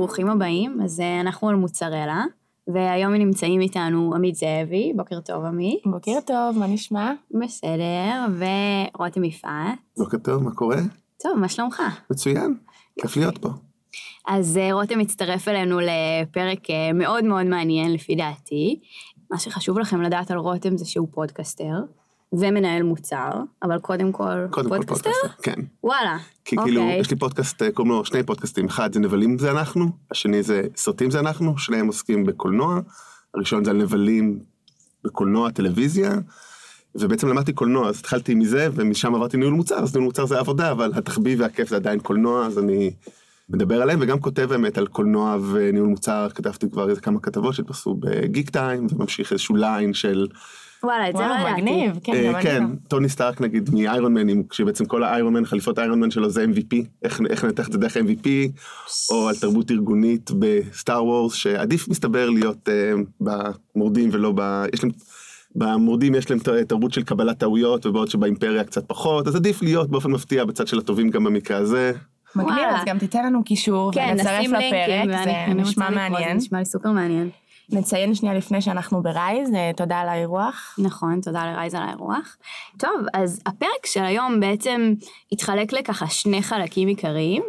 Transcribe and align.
ברוכים 0.00 0.30
הבאים. 0.30 0.80
אז 0.84 1.00
אה, 1.00 1.20
אנחנו 1.20 1.48
על 1.48 1.54
מוצרלה, 1.54 2.24
והיום 2.74 3.14
נמצאים 3.14 3.60
איתנו 3.60 4.14
עמית 4.14 4.34
זאבי, 4.34 4.92
בוקר 4.96 5.20
טוב 5.20 5.44
עמית. 5.44 5.82
בוקר 5.86 6.18
טוב, 6.26 6.58
מה 6.58 6.66
נשמע? 6.66 7.12
בסדר, 7.44 8.26
ורותם 8.38 9.24
יפעת. 9.24 9.78
בוקר 9.98 10.18
טוב, 10.18 10.42
מה 10.42 10.50
קורה? 10.50 10.76
טוב, 11.22 11.38
מה 11.38 11.48
שלומך? 11.48 11.82
מצוין, 12.10 12.56
כיף 13.00 13.16
להיות 13.16 13.38
פה. 13.38 13.48
אז 14.28 14.56
אה, 14.56 14.72
רותם 14.72 14.98
מצטרף 14.98 15.48
אלינו 15.48 15.78
לפרק 15.80 16.70
אה, 16.70 16.92
מאוד 16.94 17.24
מאוד 17.24 17.46
מעניין 17.46 17.92
לפי 17.92 18.14
דעתי. 18.14 18.80
מה 19.30 19.38
שחשוב 19.38 19.78
לכם 19.78 20.02
לדעת 20.02 20.30
על 20.30 20.38
רותם 20.38 20.76
זה 20.76 20.84
שהוא 20.84 21.08
פודקסטר. 21.10 21.74
ומנהל 22.32 22.82
מוצר, 22.82 23.30
אבל 23.62 23.78
קודם 23.78 24.12
כל 24.12 24.46
קודם 24.50 24.68
כל 24.68 24.76
פודקאסטר? 24.76 25.10
פודקאסטר, 25.10 25.42
כן. 25.42 25.60
וואלה, 25.84 26.18
כי 26.44 26.56
אוקיי. 26.56 26.72
כאילו, 26.72 26.90
יש 26.90 27.10
לי 27.10 27.16
פודקאסט, 27.16 27.62
אה, 27.62 27.72
קוראים 27.72 27.92
לו 27.92 28.04
שני 28.04 28.22
פודקאסטים, 28.22 28.66
אחד 28.66 28.92
זה 28.92 29.00
נבלים 29.00 29.38
זה 29.38 29.50
אנחנו, 29.50 29.90
השני 30.10 30.42
זה 30.42 30.62
סרטים 30.76 31.10
זה 31.10 31.20
אנחנו, 31.20 31.58
שניהם 31.58 31.86
עוסקים 31.86 32.26
בקולנוע, 32.26 32.80
הראשון 33.34 33.64
זה 33.64 33.70
על 33.70 33.76
נבלים 33.76 34.38
בקולנוע, 35.04 35.50
טלוויזיה, 35.50 36.12
ובעצם 36.94 37.28
למדתי 37.28 37.52
קולנוע, 37.52 37.88
אז 37.88 37.98
התחלתי 37.98 38.34
מזה, 38.34 38.68
ומשם 38.72 39.14
עברתי 39.14 39.36
ניהול 39.36 39.54
מוצר, 39.54 39.78
אז 39.78 39.94
ניהול 39.94 40.04
מוצר 40.04 40.26
זה 40.26 40.38
עבודה, 40.38 40.70
אבל 40.70 40.92
התחביב 40.96 41.40
והכיף 41.40 41.68
זה 41.68 41.76
עדיין 41.76 42.00
קולנוע, 42.00 42.46
אז 42.46 42.58
אני 42.58 42.90
מדבר 43.48 43.82
עליהם, 43.82 43.98
וגם 44.02 44.20
כותב 44.20 44.42
באמת 44.42 44.78
על 44.78 44.86
קולנוע 44.86 45.36
וניהול 45.52 45.88
מוצר, 45.88 46.28
כתבתי 46.34 46.70
כבר 46.70 46.90
איזה 46.90 47.00
כמה 47.00 47.20
כתבות 47.20 47.54
שהתפרסו 47.54 47.94
בגיק 47.94 48.50
טיים, 48.50 48.86
וממשיך 48.90 49.32
איזשהו 49.32 49.56
ליין 49.56 49.94
של... 49.94 50.26
וואלה, 50.84 51.10
את 51.10 51.16
זה 51.16 51.22
לא 51.22 51.34
ידעתי. 51.34 51.62
מגניב, 51.62 51.98
כן, 52.04 52.12
אה, 52.12 52.24
גם 52.24 52.34
אני 52.34 52.42
כן, 52.42 52.62
לא. 52.62 52.68
טוני 52.88 53.08
סטארק 53.08 53.40
נגיד 53.40 53.70
מאיירון 53.74 54.14
מן, 54.14 54.42
כשבעצם 54.42 54.84
כל 54.84 55.04
האיירון 55.04 55.32
מן, 55.32 55.44
חליפות 55.44 55.78
איירון 55.78 56.00
מן 56.00 56.10
שלו 56.10 56.30
זה 56.30 56.44
MVP, 56.44 56.76
איך, 57.02 57.44
לנתח 57.44 57.66
את 57.66 57.72
זה 57.72 57.78
דרך 57.78 57.96
MVP, 57.96 58.28
או 59.10 59.28
על 59.28 59.34
תרבות 59.36 59.70
ארגונית 59.70 60.30
בסטאר 60.38 61.04
וורס, 61.04 61.34
שעדיף 61.34 61.88
מסתבר 61.88 62.30
להיות 62.30 62.68
אה, 62.68 62.92
במורדים 63.20 64.08
ולא 64.12 64.32
ב... 64.36 64.64
יש 64.74 64.84
להם... 64.84 64.92
במורדים 65.54 66.14
יש 66.14 66.30
להם 66.30 66.38
תרבות 66.68 66.92
של 66.92 67.02
קבלת 67.02 67.38
טעויות, 67.38 67.86
ובעוד 67.86 68.08
שבאימפריה 68.08 68.64
קצת 68.64 68.84
פחות, 68.86 69.26
אז 69.26 69.36
עדיף 69.36 69.62
להיות 69.62 69.90
באופן 69.90 70.10
מפתיע 70.10 70.44
בצד 70.44 70.66
של 70.66 70.78
הטובים 70.78 71.10
גם 71.10 71.24
במקרה 71.24 71.56
הזה. 71.56 71.92
מגניב, 72.36 72.54
וואלה. 72.54 72.78
אז 72.80 72.84
גם 72.86 72.98
תיתן 72.98 73.26
לנו 73.26 73.44
קישור 73.44 73.92
כן, 73.92 74.08
ונצרף 74.12 74.40
נשים 74.40 74.54
לינקים, 74.54 75.10
לפרק, 75.10 75.24
זה 75.24 75.54
נשמע 75.54 75.90
לקרוא, 75.90 76.04
זה 76.04 76.10
מעניין. 76.10 76.36
נשמע 76.36 76.58
לי 76.58 76.64
סופר 76.64 76.92
מעניין. 76.92 77.30
נציין 77.72 78.14
שנייה 78.14 78.34
לפני 78.34 78.62
שאנחנו 78.62 79.02
ברייז, 79.02 79.54
אה, 79.54 79.70
תודה 79.76 79.98
על 79.98 80.08
האירוח. 80.08 80.76
נכון, 80.78 81.20
תודה 81.20 81.52
לרייז 81.52 81.74
על 81.74 81.82
האירוח. 81.82 82.36
טוב, 82.78 83.06
אז 83.14 83.40
הפרק 83.46 83.86
של 83.86 84.04
היום 84.04 84.40
בעצם 84.40 84.94
התחלק 85.32 85.72
לככה 85.72 86.06
שני 86.06 86.42
חלקים 86.42 86.88
עיקריים. 86.88 87.42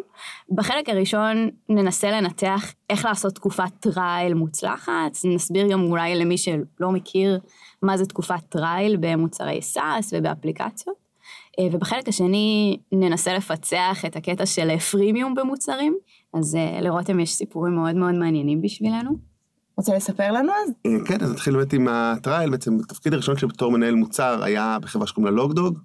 בחלק 0.56 0.90
הראשון 0.90 1.50
ננסה 1.70 2.12
לנתח 2.12 2.74
איך 2.90 3.06
לעשות 3.06 3.36
תקופת 3.36 3.72
trial 3.80 4.34
מוצלחת, 4.34 5.18
נסביר 5.26 5.68
גם 5.72 5.82
אולי 5.82 6.16
למי 6.16 6.38
שלא 6.38 6.92
מכיר 6.92 7.40
מה 7.82 7.98
זה 7.98 8.06
תקופת 8.06 8.42
trial 8.50 8.98
במוצרי 9.00 9.62
SaaS 9.62 10.14
ובאפליקציות. 10.14 10.96
אה, 11.60 11.68
ובחלק 11.72 12.08
השני 12.08 12.78
ננסה 12.92 13.34
לפצח 13.34 14.04
את 14.06 14.16
הקטע 14.16 14.46
של 14.46 14.78
freemium 14.78 15.36
במוצרים, 15.36 15.98
אז 16.34 16.56
אה, 16.56 16.82
לרותם 16.82 17.20
יש 17.20 17.34
סיפורים 17.34 17.76
מאוד 17.76 17.96
מאוד 17.96 18.14
מעניינים 18.14 18.62
בשבילנו. 18.62 19.31
רוצה 19.82 19.96
לספר 19.96 20.32
לנו 20.32 20.52
אז? 20.52 20.72
אה, 20.86 21.06
כן, 21.06 21.22
אז 21.22 21.32
נתחיל 21.32 21.56
באמת 21.56 21.74
עם 21.74 21.88
ה 21.88 21.97
trial, 21.97 22.50
בעצם 22.50 22.78
התפקיד 22.80 23.14
הראשון 23.14 23.38
שלי 23.38 23.48
בתור 23.48 23.72
מנהל 23.72 23.96
מוצר 23.96 24.44
היה 24.44 24.78
בחברה 24.82 25.08
שקוראים 25.08 25.34
לה 25.34 25.42
LogDog, 25.42 25.80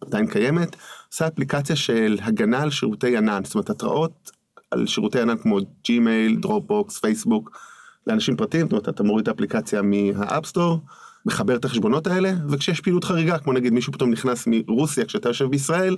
עדיין 0.00 0.26
קיימת, 0.26 0.76
עושה 1.12 1.26
אפליקציה 1.26 1.76
של 1.76 2.18
הגנה 2.22 2.62
על 2.62 2.70
שירותי 2.70 3.16
ענן, 3.16 3.40
זאת 3.44 3.54
אומרת 3.54 3.70
התראות 3.70 4.30
על 4.70 4.86
שירותי 4.86 5.20
ענן 5.20 5.36
כמו 5.36 5.58
ג'ימייל, 5.84 6.36
דרופבוקס, 6.36 6.98
פייסבוק, 6.98 7.58
לאנשים 8.06 8.36
פרטיים, 8.36 8.66
זאת 8.66 8.72
אומרת 8.72 8.88
אתה 8.88 9.02
מוריד 9.02 9.22
את 9.22 9.28
האפליקציה 9.28 9.82
מה 9.82 10.00
App 10.00 10.27
Store, 10.27 10.80
מחבר 11.26 11.56
את 11.56 11.64
החשבונות 11.64 12.06
האלה, 12.06 12.32
וכשיש 12.48 12.80
פעילות 12.80 13.04
חריגה, 13.04 13.38
כמו 13.38 13.52
נגיד 13.52 13.72
מישהו 13.72 13.92
פתאום 13.92 14.10
נכנס 14.10 14.44
מרוסיה 14.46 15.04
כשאתה 15.04 15.28
יושב 15.28 15.44
בישראל, 15.44 15.96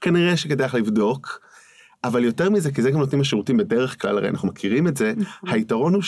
כנראה 0.00 0.36
שכדאי 0.36 0.66
לך 0.66 0.74
לבדוק. 0.74 1.40
אבל 2.04 2.24
יותר 2.24 2.50
מזה, 2.50 2.72
כי 2.72 2.82
זה 2.82 2.90
גם 2.90 2.98
נותנים 2.98 3.20
השירותים 3.20 3.56
בדרך 3.56 4.02
כלל, 4.02 4.18
הרי 4.18 4.28
אנחנו 4.28 4.48
מכירים 4.48 4.88
את 4.88 4.96
זה, 4.96 5.12
היתרון 5.46 5.94
הוא 5.94 6.02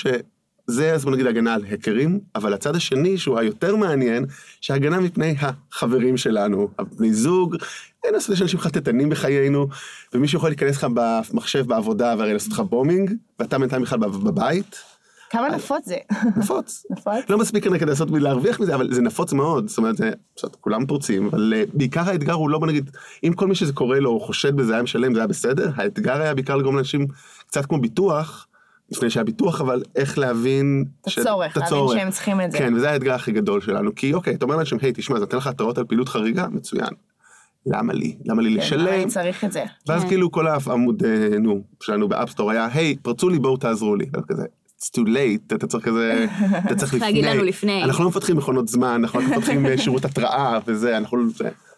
שזה, 0.70 0.94
אז 0.94 1.04
בוא 1.04 1.12
נגיד 1.12 1.26
הגנה 1.26 1.54
על 1.54 1.64
האקרים, 1.70 2.20
אבל 2.34 2.54
הצד 2.54 2.76
השני, 2.76 3.18
שהוא 3.18 3.38
היותר 3.38 3.76
מעניין, 3.76 4.26
שהגנה 4.60 5.00
מפני 5.00 5.34
החברים 5.40 6.16
שלנו, 6.16 6.68
הבני 6.78 7.14
זוג, 7.14 7.56
אין 8.04 8.14
לעשות 8.14 8.36
שאנשים 8.36 8.60
חטטנים 8.60 9.08
בחיינו, 9.08 9.68
ומישהו 10.14 10.38
יכול 10.38 10.50
להיכנס 10.50 10.76
לך 10.76 10.86
במחשב 10.94 11.66
בעבודה 11.66 12.14
והרי 12.18 12.32
לעשות 12.32 12.52
לך 12.52 12.60
בומינג, 12.60 13.12
ואתה 13.38 13.58
בינתיים 13.58 13.82
בכלל 13.82 13.98
בב- 13.98 14.24
בבית, 14.24 14.76
כמה 15.30 15.48
נפוץ 15.48 15.86
זה? 15.86 15.96
נפוץ. 16.36 16.86
נפוץ? 16.90 17.14
לא 17.28 17.38
מספיק 17.38 17.64
כנראה 17.64 17.78
כדי 17.78 17.90
לעשות 17.90 18.08
להרוויח 18.10 18.60
מזה, 18.60 18.74
אבל 18.74 18.94
זה 18.94 19.02
נפוץ 19.02 19.32
מאוד, 19.32 19.68
זאת 19.68 19.78
אומרת, 19.78 19.96
זה, 19.96 20.10
כולם 20.60 20.86
פורצים, 20.86 21.26
אבל 21.26 21.54
uh, 21.56 21.70
בעיקר 21.74 22.08
האתגר 22.08 22.32
הוא 22.32 22.50
לא, 22.50 22.58
בוא 22.58 22.66
נגיד, 22.66 22.90
אם 23.24 23.32
כל 23.32 23.46
מי 23.46 23.54
שזה 23.54 23.72
קורה 23.72 24.00
לו, 24.00 24.10
הוא 24.10 24.20
חושד 24.20 24.56
בזה, 24.56 24.72
היה 24.72 24.82
משלם, 24.82 25.14
זה 25.14 25.20
היה 25.20 25.26
בסדר, 25.26 25.70
האתגר 25.76 26.20
היה 26.20 26.34
בעיקר 26.34 26.56
לגרום 26.56 26.76
לאנשים, 26.76 27.06
קצת 27.46 27.66
כמו 27.66 27.80
ביטוח, 27.80 28.46
לפני 28.92 29.10
שהיה 29.10 29.24
ביטוח, 29.24 29.60
אבל 29.60 29.82
איך 29.96 30.18
להבין... 30.18 30.84
את 31.02 31.08
ש- 31.08 31.18
הצורך, 31.18 31.56
את 31.56 31.62
להבין. 31.62 31.98
שהם 31.98 32.10
צריכים 32.10 32.40
את 32.40 32.52
זה. 32.52 32.58
כן, 32.58 32.74
וזה 32.74 32.90
האתגר 32.90 33.14
הכי 33.14 33.32
גדול 33.32 33.60
שלנו, 33.60 33.94
כי 33.94 34.14
אוקיי, 34.14 34.34
אתה 34.34 34.44
אומר 34.44 34.56
לאנשים, 34.56 34.78
היי, 34.82 34.92
תשמע, 34.94 35.16
זה 35.16 35.20
נותן 35.20 35.36
לך 35.36 35.46
התראות 35.46 35.78
על 35.78 35.84
פעילות 35.84 36.08
חריגה, 36.08 36.46
מצוין. 36.48 36.88
למה 37.66 37.92
לי? 37.92 38.16
למה 38.24 38.42
לי 38.42 38.50
כן, 38.50 38.56
לשלם? 38.56 38.88
אני 38.88 39.06
צריך 39.06 39.44
את 39.44 39.52
זה. 39.52 39.64
ואז 39.88 40.02
כן. 40.02 40.08
כאילו 40.08 40.30
כל 40.32 40.46
העמוד, 40.46 41.02
אה, 41.04 41.38
נו, 41.38 41.62
שלנו 41.82 42.08
ב 42.08 42.13
App 42.13 42.27
Store 42.27 42.50
היה, 42.50 42.68
היי, 42.72 42.96
פרצו 43.02 43.28
לי, 43.28 43.38
בואו 43.38 43.56
תעזרו 43.56 43.96
לי. 43.96 44.06
אז 44.14 44.22
כזה, 44.28 44.42
it's 44.80 44.98
too 44.98 45.08
late, 45.08 45.54
אתה 45.54 45.66
צריך 45.66 45.84
כזה, 45.84 46.26
אתה 46.66 46.74
צריך 46.74 46.90
צריך 46.90 47.02
להגיד 47.02 47.24
לנו 47.24 47.42
לפני. 47.44 47.84
אנחנו 47.84 48.04
לא 48.04 48.10
מפתחים 48.10 48.36
מכונות 48.36 48.68
זמן, 48.68 49.00
אנחנו 49.00 49.18
רק 49.18 49.24
מפתחים 49.24 49.66
אה, 49.66 49.78
שירות 49.78 50.04
התראה 50.04 50.58
וזה, 50.66 50.96
אנחנו 50.96 51.16
לא... 51.16 51.24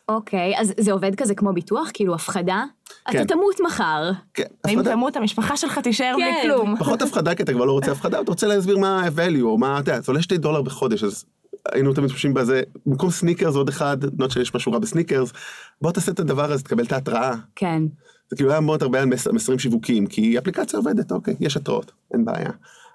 אוקיי, 0.08 0.58
אז 0.58 0.72
זה 0.80 0.92
עובד 0.92 1.14
כזה 1.14 1.34
כמו 1.34 1.52
ביטוח? 1.52 1.90
כאילו 1.94 2.14
הפחדה? 2.14 2.64
כן. 3.10 3.22
אתה 3.22 3.34
תמות 3.34 3.56
מחר. 3.66 4.10
כן, 4.34 4.42
אם 4.68 4.78
הפחדה- 4.78 4.92
תמות, 4.94 5.16
המשפחה 5.16 5.56
שלך 5.56 5.78
תישאר 5.78 6.14
בלי 6.16 6.32
כן. 6.32 6.48
כלום. 6.48 6.76
פחות 6.78 7.02
הפחדה, 7.02 7.34
כי 7.34 7.42
אתה 7.42 7.52
כבר 7.52 7.64
לא 7.64 7.72
רוצה 7.72 7.92
הפחדה, 7.92 8.20
אתה 8.20 8.30
רוצה 8.30 8.46
להסביר 8.46 8.78
מה 8.78 9.00
ה-value, 9.04 9.42
או 9.42 9.58
מה, 9.58 9.78
אתה 9.78 9.90
יודע, 9.90 10.00
זה 10.00 10.12
עולה 10.12 10.22
שתי 10.22 10.38
דולר 10.38 10.62
בחודש, 10.62 11.04
אז 11.04 11.24
היינו 11.72 11.92
תמיד 11.94 12.06
משתמשים 12.06 12.34
בזה, 12.34 12.62
במקום 12.86 13.10
סניקרס 13.10 13.54
עוד 13.54 13.68
אחד, 13.68 13.96
לא 14.18 14.28
שיש 14.28 14.54
משהו 14.54 14.72
רע 14.72 14.78
בסניקרס, 14.78 15.32
בוא 15.82 15.92
תעשה 15.92 16.12
את 16.12 16.20
הדבר 16.20 16.52
הזה, 16.52 16.64
תקבל 16.64 16.84
את 16.84 16.92
ההתראה. 16.92 17.34
כן. 17.56 17.82
זה 18.30 18.36
כאילו 18.36 18.50
היה 18.50 18.60
מאוד 18.60 18.82
הרבה 18.82 19.00
על 19.00 19.06
מס- 19.06 19.26
מסרים 19.28 19.58
שיווקים, 19.58 20.06
כי 20.06 20.38
אפליקציה 20.38 20.78
עובדת, 20.78 21.12
אוקיי, 21.12 21.36
יש 21.40 21.56
התראות, 21.56 21.92
אין 22.14 22.24
בעיה. 22.24 22.50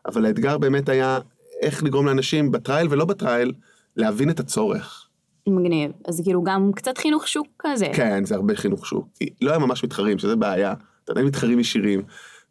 אבל 0.06 0.26
האתגר 0.26 0.58
באמת 0.58 0.90
היה 0.90 1.20
איך 1.62 1.84
לגרום 1.84 2.06
לאנשים 2.08 2.52
ב 2.52 2.58
trial 2.58 2.88
ולא 2.90 3.06
ב 3.06 3.12
trial, 3.12 3.52
להבין 3.96 4.30
את 4.30 4.40
הצורך. 4.40 5.08
מגניב. 5.48 5.92
אז 6.06 6.22
כאילו 6.24 6.44
גם 6.44 6.72
קצת 6.76 6.98
חינוך 6.98 7.28
שוק 7.28 7.48
כזה. 7.60 7.88
כן, 7.94 8.26
זה 8.26 8.36
הרבה 8.36 8.56
חינוך 8.56 8.86
שוק. 8.86 9.08
כי 9.20 9.30
לא 9.42 9.50
היה 9.50 9.60
ממש 9.60 9.84
מתחרים, 9.84 10.20
שזה 10.20 10.36
בעיה. 10.36 10.74
אתה 11.04 11.12
יודע, 11.12 11.24
מתחרים 11.24 11.60
ישירים. 11.60 12.02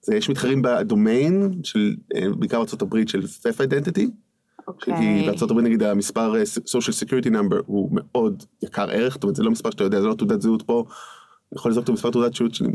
זה, 0.03 0.17
יש 0.17 0.31
מתחרים 0.31 0.63
בדומיין, 0.63 1.61
של, 1.63 1.95
אה, 2.15 2.27
בעיקר 2.39 2.65
בארה"ב, 2.65 3.09
של 3.09 3.21
Theft 3.21 3.59
Identity, 3.59 3.95
כי 4.81 4.91
אוקיי. 4.91 5.27
בארצות 5.27 5.51
הברית 5.51 5.67
נגיד 5.67 5.83
המספר 5.83 6.37
אה, 6.37 6.43
social 6.67 7.07
security 7.07 7.29
number 7.29 7.63
הוא 7.67 7.89
מאוד 7.93 8.45
יקר 8.63 8.91
ערך, 8.91 9.15
זאת 9.15 9.23
אומרת 9.23 9.37
זה 9.37 9.43
לא 9.43 9.51
מספר 9.51 9.71
שאתה 9.71 9.85
יודע, 9.85 10.01
זה 10.01 10.07
לא 10.07 10.15
תעודת 10.15 10.43
זהות 10.43 10.63
פה, 10.63 10.85
אני 11.53 11.59
יכול 11.59 11.71
לזרוק 11.71 11.85
את 11.85 11.89
המספר 11.89 12.11
תעודת 12.11 12.35
זהות 12.35 12.55
שלי, 12.55 12.69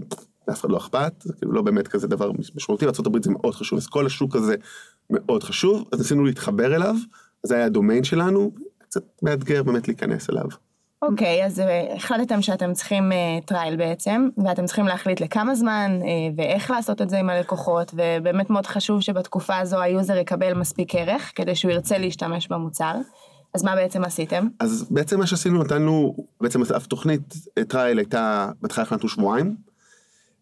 לאף 0.47 0.59
אחד 0.59 0.69
לא 0.69 0.77
אכפת, 0.77 1.13
זה 1.23 1.33
כאילו 1.33 1.51
לא 1.51 1.61
באמת 1.61 1.87
כזה 1.87 2.07
דבר 2.07 2.31
משמעותי, 2.55 2.85
הברית 3.05 3.23
זה 3.23 3.31
מאוד 3.31 3.55
חשוב, 3.55 3.77
אז 3.79 3.87
כל 3.87 4.05
השוק 4.05 4.35
הזה 4.35 4.55
מאוד 5.09 5.43
חשוב, 5.43 5.83
אז 5.91 5.99
ניסינו 5.99 6.25
להתחבר 6.25 6.75
אליו, 6.75 6.95
זה 7.43 7.55
היה 7.55 7.65
הדומיין 7.65 8.03
שלנו, 8.03 8.51
קצת 8.95 9.03
מאתגר 9.22 9.64
באמת 9.64 9.87
להיכנס 9.87 10.29
אליו. 10.29 10.46
אוקיי, 11.02 11.46
אז 11.46 11.59
אה, 11.59 11.96
החלטתם 11.96 12.41
שאתם 12.41 12.73
צריכים 12.73 13.11
אה, 13.11 13.17
trial 13.46 13.75
בעצם, 13.75 14.28
ואתם 14.46 14.66
צריכים 14.66 14.87
להחליט 14.87 15.22
לכמה 15.22 15.55
זמן, 15.55 15.99
אה, 16.03 16.08
ואיך 16.37 16.72
לעשות 16.72 17.02
את 17.02 17.09
זה 17.09 17.19
עם 17.19 17.29
הלקוחות, 17.29 17.93
ובאמת 17.93 18.49
מאוד 18.49 18.66
חשוב 18.66 19.02
שבתקופה 19.02 19.58
הזו 19.58 19.79
ה 19.79 19.87
user 19.87 20.17
יקבל 20.17 20.53
מספיק 20.53 20.96
ערך, 20.96 21.31
כדי 21.35 21.55
שהוא 21.55 21.72
ירצה 21.72 21.97
להשתמש 21.97 22.47
במוצר. 22.47 22.93
אז 23.53 23.64
מה 23.64 23.75
בעצם 23.75 24.03
עשיתם? 24.03 24.47
אז 24.59 24.87
בעצם 24.90 25.19
מה 25.19 25.28
שעשינו, 25.28 25.64
נתנו, 25.64 26.16
בעצם 26.41 26.61
אף 26.61 26.87
תוכנית 26.87 27.34
trial 27.67 27.97
הייתה, 27.97 28.49
בהתחלה 28.61 28.84
החלטנו 28.84 29.09
שבועיים, 29.09 29.55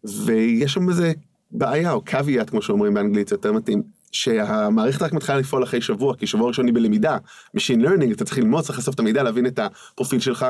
ויש 0.04 0.72
שם 0.72 0.88
איזה 0.88 1.12
בעיה, 1.50 1.92
או 1.92 2.04
caveat, 2.04 2.50
כמו 2.50 2.62
שאומרים 2.62 2.94
באנגלית, 2.94 3.28
זה 3.28 3.34
יותר 3.34 3.52
מתאים, 3.52 3.82
שהמערכת 4.14 5.02
רק 5.02 5.12
מתחילה 5.12 5.38
לפעול 5.38 5.64
אחרי 5.64 5.80
שבוע, 5.80 6.16
כי 6.16 6.26
שבוע 6.26 6.48
ראשון 6.48 6.66
היא 6.66 6.74
בלמידה, 6.74 7.18
Machine 7.56 7.80
Learning, 7.84 8.12
אתה 8.12 8.24
צריך 8.24 8.38
ללמוד, 8.38 8.64
צריך 8.64 8.78
לאסוף 8.78 8.94
את 8.94 9.00
המידע, 9.00 9.22
להבין 9.22 9.46
את 9.46 9.58
הפרופיל 9.58 10.20
שלך. 10.20 10.46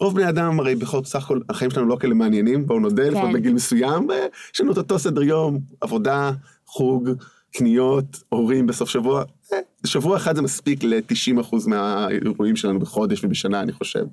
רוב 0.00 0.14
בני 0.14 0.28
אדם, 0.28 0.60
הרי 0.60 0.74
בכל 0.74 1.04
סך 1.04 1.24
הכל, 1.24 1.40
החיים 1.48 1.70
שלנו 1.70 1.86
לא 1.86 1.96
כאלה 2.00 2.14
מעניינים, 2.14 2.66
בואו 2.66 2.80
נודה, 2.80 3.08
לפחות 3.08 3.26
כן. 3.26 3.32
בגיל 3.32 3.54
מסוים, 3.54 4.08
ויש 4.08 4.60
לנו 4.60 4.72
את 4.72 4.76
אותו 4.76 4.98
סדר 4.98 5.22
יום, 5.22 5.58
עבודה, 5.80 6.30
חוג, 6.66 7.10
קניות, 7.52 8.22
הורים 8.28 8.66
בסוף 8.66 8.90
שבוע. 8.90 9.24
אה, 9.52 9.58
שבוע 9.86 10.16
אחד 10.16 10.36
זה 10.36 10.42
מספיק 10.42 10.84
ל-90% 10.84 11.56
מהאירועים 11.66 12.56
שלנו 12.56 12.78
בחודש 12.78 13.24
ובשנה, 13.24 13.60
אני 13.60 13.72
חושב. 13.72 14.04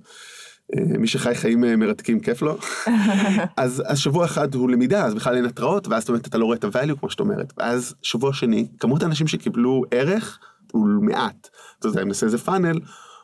אה, 0.78 0.98
מי 0.98 1.08
שחי 1.08 1.36
חיים 1.36 1.64
אה, 1.64 1.76
מרתקים 1.76 2.20
כיף 2.20 2.42
לו. 2.42 2.58
אז, 3.58 3.84
אז 3.86 4.00
שבוע 4.00 4.26
אחד 4.26 4.56
הוא 4.56 4.70
למידה, 4.70 5.06
אז 5.06 5.14
בכלל 5.14 5.36
אין 5.36 5.46
התראות, 5.46 5.88
ואז 5.88 6.02
זאת 6.02 6.10
אומרת 6.10 6.28
אתה 6.28 6.38
לא 6.38 6.46
רואה 6.46 6.58
את 6.58 6.64
ה-value 6.64 6.96
כמו 7.00 7.10
שאת 7.10 7.20
אומרת. 7.20 7.54
ואז 7.58 7.96
שבוע 8.02 8.34
שני, 8.34 8.68
כמות 8.80 9.04
האנשים 9.04 9.28
שקיבלו 9.28 9.84
ערך 9.92 10.40
הוא 10.72 10.88
מעט. 11.02 11.50
אתה 11.80 11.88
יודע, 11.88 12.02
אם 12.02 12.08
נעשה 12.08 12.26
איזה 12.26 12.38
פאנל, 12.38 12.80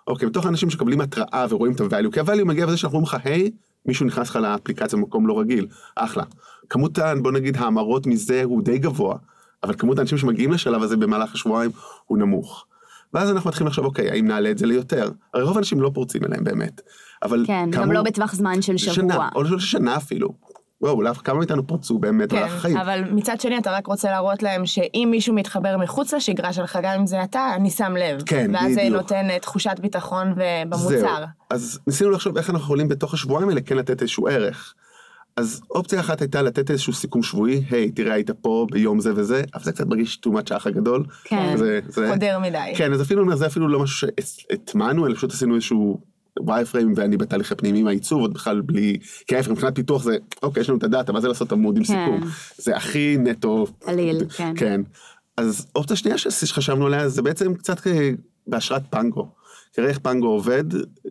אוקיי, 0.07 0.29
בתוך 0.29 0.45
האנשים 0.45 0.69
שקבלים 0.69 1.01
התראה 1.01 1.45
ורואים 1.49 1.73
את 1.73 1.81
ה-value, 1.81 2.11
כי 2.11 2.19
ה-value 2.19 2.45
מגיע 2.45 2.65
בזה 2.65 2.77
שאנחנו 2.77 2.97
אומרים 2.97 3.15
לך, 3.15 3.25
היי, 3.25 3.51
מישהו 3.85 4.05
נכנס 4.05 4.29
לך 4.29 4.35
לאפליקציה 4.35 4.99
במקום 4.99 5.27
לא 5.27 5.39
רגיל, 5.39 5.67
אחלה. 5.95 6.23
כמות, 6.69 6.99
בוא 7.21 7.31
נגיד, 7.31 7.57
ההמרות 7.57 8.07
מזה 8.07 8.43
הוא 8.43 8.63
די 8.63 8.77
גבוה, 8.77 9.17
אבל 9.63 9.73
כמות 9.77 9.99
האנשים 9.99 10.17
שמגיעים 10.17 10.51
לשלב 10.51 10.83
הזה 10.83 10.97
במהלך 10.97 11.33
השבועיים 11.33 11.71
הוא 12.05 12.17
נמוך. 12.17 12.65
ואז 13.13 13.31
אנחנו 13.31 13.49
מתחילים 13.49 13.67
לחשוב, 13.67 13.85
אוקיי, 13.85 14.09
האם 14.11 14.27
נעלה 14.27 14.51
את 14.51 14.57
זה 14.57 14.65
ליותר? 14.65 15.09
הרי 15.33 15.43
רוב 15.43 15.55
האנשים 15.55 15.81
לא 15.81 15.91
פורצים 15.93 16.25
אליהם 16.25 16.43
באמת. 16.43 16.81
אבל 17.25 17.43
כן, 17.47 17.69
גם 17.71 17.91
לא 17.91 18.01
בטווח 18.01 18.33
זמן 18.35 18.61
של 18.61 18.77
שבוע. 18.77 18.93
שנה, 18.93 19.29
או 19.35 19.43
לא 19.43 19.59
שנה 19.59 19.97
אפילו. 19.97 20.29
וואו, 20.81 20.93
אולי 20.93 21.11
כמה 21.23 21.37
מאיתנו 21.37 21.67
פרצו 21.67 21.99
באמת 21.99 22.29
כן, 22.31 22.37
במהלך 22.37 22.53
החיים. 22.53 22.77
אבל 22.77 23.03
מצד 23.11 23.41
שני 23.41 23.57
אתה 23.57 23.71
רק 23.71 23.87
רוצה 23.87 24.11
להראות 24.11 24.43
להם 24.43 24.65
שאם 24.65 25.07
מישהו 25.11 25.33
מתחבר 25.33 25.77
מחוץ 25.77 26.13
לשגרה 26.13 26.53
שלך, 26.53 26.79
גם 26.83 26.99
אם 26.99 27.07
זה 27.07 27.23
אתה, 27.23 27.51
אני 27.55 27.69
שם 27.69 27.93
לב. 27.99 28.21
כן, 28.25 28.51
ואז 28.53 28.73
זה 28.73 28.81
בדיוק. 28.81 29.01
נותן 29.01 29.29
אה, 29.29 29.39
תחושת 29.39 29.75
ביטחון 29.81 30.27
ו- 30.31 30.75
זהו. 30.77 30.89
במוצר. 30.89 31.23
אז 31.49 31.79
ניסינו 31.87 32.09
לחשוב 32.09 32.37
איך 32.37 32.49
אנחנו 32.49 32.65
יכולים 32.65 32.87
בתוך 32.87 33.13
השבועיים 33.13 33.49
האלה 33.49 33.61
כן 33.61 33.77
לתת 33.77 34.01
איזשהו 34.01 34.27
ערך. 34.27 34.73
אז 35.37 35.61
אופציה 35.71 35.99
אחת 35.99 36.21
הייתה 36.21 36.41
לתת 36.41 36.71
איזשהו 36.71 36.93
סיכום 36.93 37.23
שבועי, 37.23 37.63
היי, 37.69 37.91
תראה, 37.91 38.13
היית 38.13 38.31
פה 38.31 38.67
ביום 38.71 38.99
זה 38.99 39.13
וזה, 39.15 39.43
אבל 39.53 39.63
זה 39.63 39.71
קצת 39.71 39.87
מרגיש 39.87 40.21
too 40.25 40.29
much 40.29 40.53
האח 40.53 40.67
הגדול. 40.67 41.03
כן. 41.23 41.57
זה, 41.57 41.79
זה, 41.87 42.09
חודר 42.11 42.39
מדי. 42.39 42.73
כן, 42.75 42.93
אז 42.93 43.01
אפילו, 43.01 43.35
זה 43.35 43.45
אפילו 43.45 43.67
לא 43.67 43.79
משהו 43.79 44.07
שהטמענו, 44.21 45.07
אלא 45.07 45.15
פשוט 45.15 45.31
עשינו 45.31 45.55
איזשהו 45.55 45.99
וואי 46.39 46.65
פריים 46.65 46.93
ואני 46.95 47.17
בתהליכי 47.17 47.55
פנימיים 47.55 47.87
העיצוב, 47.87 48.21
עוד 48.21 48.33
בכלל 48.33 48.61
בלי, 48.61 48.97
כי 49.27 49.35
ההפך, 49.35 49.49
מבחינת 49.49 49.75
פיתוח 49.75 50.03
זה, 50.03 50.17
אוקיי, 50.43 50.61
יש 50.61 50.69
לנו 50.69 50.77
את 50.77 50.83
הדאטה, 50.83 51.13
מה 51.13 51.21
זה 51.21 51.27
לעשות 51.27 51.51
עמוד 51.51 51.77
עם 51.77 51.83
כן. 51.83 52.05
סיכום? 52.05 52.31
זה 52.57 52.75
הכי 52.75 53.17
נטו. 53.19 53.65
קליל, 53.79 54.25
כן. 54.29 54.53
כן. 54.55 54.81
אז 55.37 55.67
אופציה 55.75 55.95
שנייה 55.95 56.17
שחשבנו 56.17 56.85
עליה 56.85 57.09
זה 57.09 57.21
בעצם 57.21 57.53
קצת 57.53 57.87
אה, 57.87 58.11
בהשראת 58.47 58.83
פנגו. 58.89 59.27
תראה 59.71 59.89
איך 59.89 59.99
פנגו 59.99 60.27
עובד, 60.27 60.63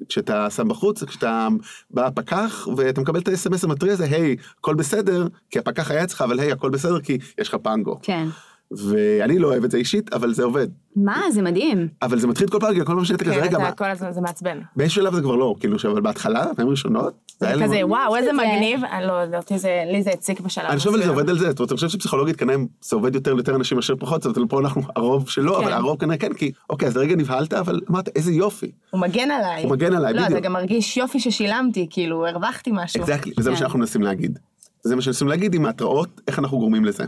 כשאתה 0.08 0.50
שם 0.50 0.68
בחוץ, 0.68 1.02
כשאתה 1.02 1.48
בא 1.90 2.10
פקח 2.14 2.68
ואתה 2.76 3.00
מקבל 3.00 3.20
את 3.20 3.28
ה-SMS 3.28 3.64
המטרי 3.64 3.90
הזה, 3.90 4.04
היי, 4.04 4.36
הכל 4.58 4.74
בסדר, 4.74 5.26
כי 5.50 5.58
הפקח 5.58 5.90
היה 5.90 6.04
אצלך, 6.04 6.22
אבל 6.22 6.40
היי, 6.40 6.52
הכל 6.52 6.70
בסדר 6.70 7.00
כי 7.00 7.18
יש 7.38 7.48
לך 7.48 7.56
פנגו. 7.62 7.98
כן. 8.02 8.28
ואני 8.72 9.38
לא 9.38 9.48
אוהב 9.48 9.64
את 9.64 9.70
זה 9.70 9.78
אישית, 9.78 10.12
אבל 10.12 10.34
זה 10.34 10.44
עובד. 10.44 10.68
מה, 10.96 11.20
זה 11.30 11.42
מדהים. 11.42 11.88
אבל 12.02 12.18
זה 12.18 12.26
מתחיל 12.26 12.48
כל 12.48 12.58
פעם, 12.60 12.78
כל 12.78 12.84
פעם 12.84 13.04
שאתה 13.04 13.24
כזה, 13.24 13.34
כן, 13.34 13.40
רגע, 13.40 13.58
מה? 13.58 13.72
כל 13.72 13.90
הזמן, 13.90 14.12
זה 14.12 14.20
מעצבן. 14.20 14.58
באיזשהו 14.76 15.02
שלב 15.02 15.14
זה 15.14 15.20
כבר 15.20 15.36
לא, 15.36 15.54
כאילו, 15.60 15.76
אבל 15.92 16.00
בהתחלה, 16.00 16.44
פעמים 16.56 16.70
ראשונות, 16.70 17.14
זה 17.40 17.46
היה 17.46 17.56
לי 17.56 17.64
כזה, 17.64 17.86
וואו, 17.86 18.16
איזה 18.16 18.30
שזה- 18.32 18.42
מגניב. 18.42 18.80
אני 18.84 19.06
לא 19.06 19.40
זה- 19.56 19.84
לי 19.92 20.02
זה 20.02 20.10
הציק 20.10 20.40
בשלב 20.40 20.64
אני 20.66 20.76
חושב 20.78 20.90
על 20.90 20.96
זה 20.96 21.00
מסוים. 21.02 21.18
עובד 21.18 21.30
על 21.30 21.38
זה, 21.38 21.48
זאת 21.48 21.58
אומרת, 21.60 21.70
אני 21.72 21.76
חושב 21.76 21.88
שפסיכולוגית 21.88 22.36
כנראה 22.36 22.56
זה 22.82 22.96
עובד 22.96 23.14
יותר 23.14 23.34
ליותר 23.34 23.56
אנשים 23.56 23.76
מאשר 23.76 23.94
פחות, 23.98 24.22
זאת 24.22 24.36
אומרת, 24.36 24.50
פה 24.50 24.60
אנחנו 24.60 24.82
הרוב 24.96 25.28
שלא, 25.28 25.58
אבל 25.58 25.66
כן. 25.66 25.72
הרוב 25.72 25.98
כנראה 26.00 26.16
כן, 26.16 26.32
כי, 26.32 26.52
אוקיי, 26.70 26.88
אז 26.88 26.96
לרגע 26.96 27.16
נבהלת, 27.16 27.52
אבל 27.52 27.80
אמרת, 27.90 28.08
איזה 28.16 28.32
יופי. 28.32 28.70
הוא 28.90 29.00
מגן 29.00 29.30
עליי. 29.30 29.62
הוא 29.62 29.70
מגן 29.70 29.92
עליי, 29.94 30.12
לא, 30.14 30.20
אתה 30.20 30.28
בדיוק. 30.28 30.44
גם 30.44 30.52
מרגיש 30.52 30.96
יופי 30.96 31.20
ששילמתי, 31.20 31.86
כאילו, 31.90 32.26
הרווחתי 32.26 32.70
משהו. 32.74 33.00
אקזקטלי, 33.02 33.32
וזה 33.38 33.50
מה 33.50 33.56
כן. 33.56 33.60
שאנחנו 33.60 33.78
מנסים 33.78 34.02
להגיד. 34.02 34.38
זה 34.82 34.96
מה 34.96 35.02
להגיד 35.26 35.54
עם 35.54 35.66
ההתראות, 35.66 36.20
איך 36.28 36.38
אנחנו 36.38 36.58
גורמים 36.58 36.84
לזה. 36.84 37.04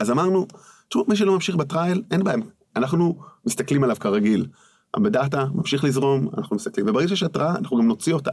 אז 0.00 0.10
אמרנו, 0.10 0.46
תשמעו, 0.88 1.04
מי 1.08 1.16
שלא 1.16 1.32
ממשיך 1.32 1.56
בטרייל, 1.56 2.02
אין 2.10 2.24
בעיה, 2.24 2.36
אנחנו 2.76 3.18
מסתכלים 3.46 3.84
עליו 3.84 3.96
כרגיל. 4.00 4.46
בדאטה 4.96 5.44
ממשיך 5.54 5.84
לזרום, 5.84 6.28
אנחנו 6.38 6.56
מסתכלים, 6.56 6.86
וברגע 6.88 7.08
שיש 7.08 7.22
התראה, 7.22 7.56
אנחנו 7.56 7.78
גם 7.78 7.88
נוציא 7.88 8.14
אותה. 8.14 8.30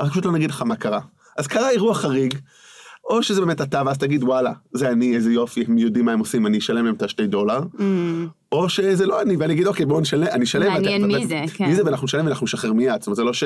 אנחנו 0.00 0.12
פשוט 0.12 0.24
לא 0.26 0.32
נגיד 0.32 0.50
לך 0.50 0.62
מה 0.62 0.76
קרה. 0.76 1.00
אז 1.38 1.46
קרה 1.46 1.70
אירוע 1.70 1.94
חריג, 1.94 2.34
או 3.04 3.22
שזה 3.22 3.40
באמת 3.40 3.60
אתה, 3.60 3.82
ואז 3.86 3.98
תגיד, 3.98 4.24
וואלה, 4.24 4.52
זה 4.72 4.90
אני, 4.90 5.16
איזה 5.16 5.32
יופי, 5.32 5.64
הם 5.68 5.78
יודעים 5.78 6.04
מה 6.04 6.12
הם 6.12 6.18
עושים, 6.18 6.46
אני 6.46 6.58
אשלם 6.58 6.84
להם 6.84 6.94
את 6.94 7.02
השתי 7.02 7.26
דולר, 7.26 7.60
Mm, 7.74 7.82
או 8.52 8.68
שזה 8.68 9.06
לא 9.06 9.22
אני, 9.22 9.36
ואני 9.36 9.52
אגיד, 9.52 9.66
אוקיי, 9.66 9.86
בואו 9.86 10.00
נשלם, 10.00 10.26
אני 10.26 10.44
אשלם. 10.44 10.72
מעניין 10.72 11.06
מי 11.06 11.26
זה, 11.26 11.42
כן. 11.54 11.66
מי 11.66 11.74
זה, 11.74 11.82
ואנחנו 11.84 12.04
נשלם 12.04 12.26
ואנחנו 12.26 12.44
נשחרר 12.44 12.72
מיד. 12.72 13.00
זאת 13.00 13.06
אומרת, 13.06 13.16
זה 13.16 13.24
לא 13.24 13.32
ש... 13.32 13.44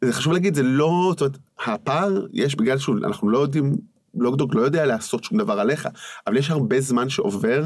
זה 0.00 0.12
חשוב 0.12 0.32
להגיד, 0.32 0.54
זה 0.54 0.62
לא... 0.62 1.08
זאת 1.10 1.20
אומרת, 1.20 1.38
הפער, 1.66 2.26
יש 2.32 2.54
בגלל 2.54 2.78
שאנחנו 2.78 3.30
לא 3.30 3.38
יודעים, 3.38 3.76
לוגדוג 4.14 4.54
לא 4.54 4.62
יודע 4.62 4.86
לעשות 4.86 5.24
שום 5.24 5.38
דבר 5.38 5.60
עליך, 5.60 5.88
אבל 6.26 6.36
יש 6.36 6.50
הרבה 6.50 6.80
זמן 6.80 7.08
שעובר 7.08 7.64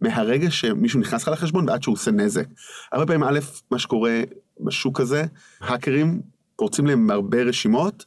מהרגע 0.00 0.50
שמישהו 0.50 1.00
נכנס 1.00 1.22
לך 1.22 1.28
לחשבון 1.28 1.68
ועד 1.68 1.82
שהוא 1.82 1.92
עושה 1.92 2.10
נזק. 2.10 2.46
הרבה 2.92 3.06
פעמים, 3.06 3.24
א', 3.24 3.38
מה 3.70 3.78
שקורה 3.78 4.20
בשוק 4.60 5.00
הזה, 5.00 5.24
האקרים 5.60 6.20
פורצים 6.56 6.86
להם 6.86 7.10
הרבה 7.10 7.42
רשימות, 7.42 8.04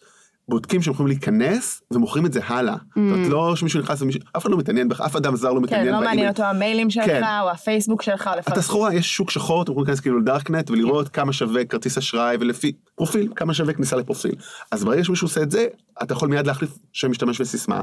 בודקים 0.49 0.81
שהם 0.81 0.93
יכולים 0.93 1.07
להיכנס 1.07 1.81
ומוכרים 1.91 2.25
את 2.25 2.33
זה 2.33 2.39
הלאה. 2.47 2.73
זאת 2.73 2.95
אומרת, 2.95 3.27
לא 3.27 3.55
שמישהו 3.55 3.79
נכנס 3.79 4.01
ומישהו, 4.01 4.21
אף 4.37 4.41
אחד 4.41 4.51
לא 4.51 4.57
מתעניין 4.57 4.89
בך, 4.89 5.01
אף 5.01 5.15
אדם 5.15 5.35
זר 5.35 5.53
לא 5.53 5.61
מתעניין 5.61 5.85
כן, 5.85 5.91
לא 5.91 5.97
באימייל. 5.97 6.15
מעניין 6.15 6.29
אותו 6.29 6.43
המיילים 6.43 6.89
שלך, 6.89 7.05
כן. 7.05 7.23
או 7.41 7.49
הפייסבוק 7.49 8.01
שלך, 8.01 8.27
או 8.27 8.31
אתה 8.31 8.39
לפעמים. 8.39 8.61
סחורה, 8.61 8.93
יש 8.93 9.15
שוק 9.15 9.31
שחור, 9.31 9.63
אתם 9.63 9.71
יכולים 9.71 9.85
להיכנס 9.87 9.99
כאילו 9.99 10.19
לדארקנט 10.19 10.71
ולראות 10.71 11.09
כמה 11.09 11.33
שווה 11.33 11.65
כרטיס 11.65 11.97
אשראי 11.97 12.37
ולפי 12.39 12.71
פרופיל, 12.95 13.31
כמה 13.35 13.53
שווה 13.53 13.73
כניסה 13.73 13.95
לפרופיל. 13.95 14.35
אז 14.71 14.83
ברגע 14.83 15.03
שמישהו 15.03 15.25
עושה 15.25 15.41
את 15.41 15.51
זה, 15.51 15.67
אתה 16.03 16.13
יכול 16.13 16.29
מיד 16.29 16.47
להחליף 16.47 16.71
שם 16.93 17.11
משתמש 17.11 17.41
וסיסמה. 17.41 17.81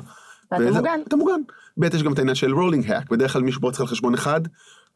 ואתה 0.52 0.70
מוגן. 0.70 1.00
אתה 1.08 1.16
מוגן. 1.16 1.40
ב' 1.78 1.84
יש 1.84 2.02
גם 2.02 2.12
את 2.12 2.19
העניין 2.19 2.34
של 2.34 2.54
rolling 2.54 2.90
hack, 2.93 3.10
בדרך 3.10 3.32
כלל 3.32 3.42
מישהו 3.42 3.60
פורץ 3.60 3.80
לך 3.80 3.90
חשבון 3.90 4.14
אחד, 4.14 4.40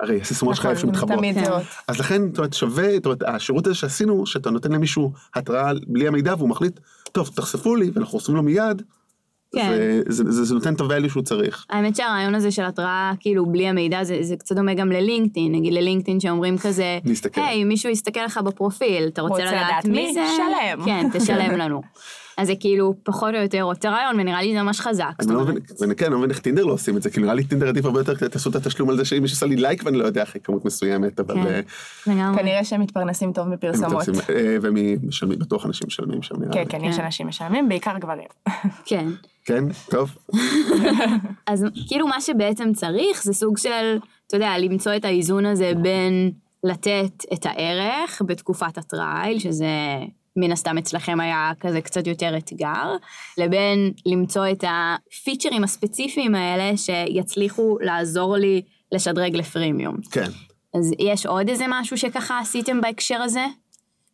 הרי 0.00 0.20
הסיסמאות 0.20 0.56
שלך 0.56 0.66
נכון, 0.66 1.24
איפה 1.24 1.40
כן. 1.40 1.44
זהות. 1.44 1.62
אז 1.88 2.00
לכן, 2.00 2.22
זאת 2.28 2.38
אומרת, 2.38 2.52
שווה, 2.52 2.92
זאת 2.94 3.06
אומרת, 3.06 3.22
השירות 3.22 3.66
הזה 3.66 3.74
שעשינו, 3.74 4.26
שאתה 4.26 4.50
נותן 4.50 4.72
למישהו 4.72 5.12
התראה 5.34 5.72
בלי 5.86 6.08
המידע 6.08 6.34
והוא 6.38 6.48
מחליט, 6.48 6.80
טוב, 7.12 7.30
תחשפו 7.34 7.76
לי, 7.76 7.90
ואנחנו 7.94 8.18
עושים 8.18 8.34
לו 8.34 8.42
מיד, 8.42 8.82
כן. 9.54 9.68
זה, 9.68 10.02
זה, 10.08 10.30
זה, 10.30 10.44
זה 10.44 10.54
נותן 10.54 10.74
את 10.74 10.80
ה 10.80 10.85
value 10.85 11.08
שהוא 11.08 11.22
צריך. 11.22 11.66
האמת 11.70 11.96
שהרעיון 11.96 12.34
הזה 12.34 12.50
של 12.50 12.64
התראה, 12.64 13.12
כאילו, 13.20 13.46
בלי 13.46 13.68
המידע, 13.68 14.04
זה, 14.04 14.18
זה 14.20 14.36
קצת 14.36 14.56
דומה 14.56 14.74
גם 14.74 14.92
ללינקדאין. 14.92 15.54
נגיד 15.54 15.72
ללינקדאין 15.72 16.20
שאומרים 16.20 16.58
כזה, 16.58 16.98
להסתכל. 17.04 17.40
היי, 17.40 17.64
מישהו 17.64 17.90
יסתכל 17.90 18.20
לך 18.24 18.38
בפרופיל, 18.38 19.08
אתה 19.08 19.22
רוצה 19.22 19.34
רוצה 19.34 19.46
לדעת 19.46 19.66
לדעת 19.68 19.84
מי 19.84 20.06
מי? 20.06 20.12
זה? 20.12 20.24
שלם. 20.36 20.84
כן, 20.84 21.06
תשלם 21.12 21.56
לנו. 21.62 21.80
אז 22.40 22.46
זה 22.46 22.52
כאילו 22.60 22.94
פחות 23.02 23.34
או 23.34 23.40
יותר 23.40 23.62
אותו 23.62 23.88
רעיון, 23.88 24.20
ונראה 24.20 24.42
לי 24.42 24.52
זה 24.52 24.62
ממש 24.62 24.80
חזק. 24.80 25.12
אני 25.20 25.34
לא 25.34 25.40
מבין, 25.40 25.56
כן, 25.96 26.04
אני 26.04 26.12
לא 26.12 26.18
מבין 26.18 26.30
איך 26.30 26.38
טינדר 26.38 26.64
לא 26.64 26.72
עושים 26.72 26.96
את 26.96 27.02
זה, 27.02 27.10
כי 27.10 27.20
נראה 27.20 27.34
לי 27.34 27.44
טינדר 27.44 27.68
עדיף 27.68 27.84
הרבה 27.84 28.00
יותר, 28.00 28.28
תעשו 28.28 28.50
את 28.50 28.54
התשלום 28.54 28.90
על 28.90 28.96
זה 28.96 29.04
שאם 29.04 29.22
מישהו 29.22 29.36
עשה 29.36 29.46
לי 29.46 29.56
לייק 29.56 29.82
ואני 29.84 29.98
לא 29.98 30.04
יודע 30.04 30.22
אחרי 30.22 30.40
כמות 30.44 30.64
מסוימת, 30.64 31.20
אבל... 31.20 31.34
כן. 31.34 31.62
אה. 32.10 32.34
כנראה 32.36 32.64
שהם 32.64 32.80
מתפרנסים 32.80 33.32
טוב 33.32 33.48
מפרסומות. 33.48 34.08
אה, 34.08 34.56
ומשלמים, 34.62 35.38
בטוח 35.38 35.66
אנשים 35.66 35.86
משלמים 35.86 36.22
שם 36.22 36.34
נראה 36.40 36.52
כן, 36.52 36.60
לי. 36.60 36.66
כן, 36.66 36.84
יש 36.84 36.96
כן. 36.96 37.04
אנשים 37.04 37.26
משלמים, 37.28 37.68
בעיקר 37.68 37.98
גברים. 37.98 38.28
כן. 38.88 39.08
כן, 39.44 39.64
טוב. 39.90 40.16
אז 41.46 41.64
כאילו 41.88 42.06
מה 42.06 42.20
שבעצם 42.20 42.72
צריך 42.72 43.22
זה 43.24 43.32
סוג 43.32 43.58
של, 43.58 43.98
אתה 44.26 44.36
יודע, 44.36 44.58
למצוא 44.58 44.96
את 44.96 45.04
האיזון 45.04 45.46
הזה 45.46 45.72
בין 45.82 46.30
לתת 46.64 47.24
את 47.32 47.46
הערך 47.46 48.22
בתקופת 48.26 48.78
הטרייל, 48.78 49.38
שזה 49.38 49.66
מן 50.36 50.52
הסתם 50.52 50.78
אצלכם 50.78 51.20
היה 51.20 51.52
כזה 51.60 51.80
קצת 51.80 52.06
יותר 52.06 52.36
אתגר, 52.36 52.96
לבין 53.38 53.92
למצוא 54.06 54.46
את 54.52 54.64
הפיצ'רים 54.68 55.64
הספציפיים 55.64 56.34
האלה 56.34 56.76
שיצליחו 56.76 57.78
לעזור 57.80 58.36
לי 58.36 58.62
לשדרג 58.92 59.36
לפרימיום. 59.36 59.96
כן. 60.10 60.30
אז 60.74 60.92
יש 60.98 61.26
עוד 61.26 61.48
איזה 61.48 61.64
משהו 61.68 61.98
שככה 61.98 62.38
עשיתם 62.38 62.80
בהקשר 62.80 63.16
הזה? 63.22 63.46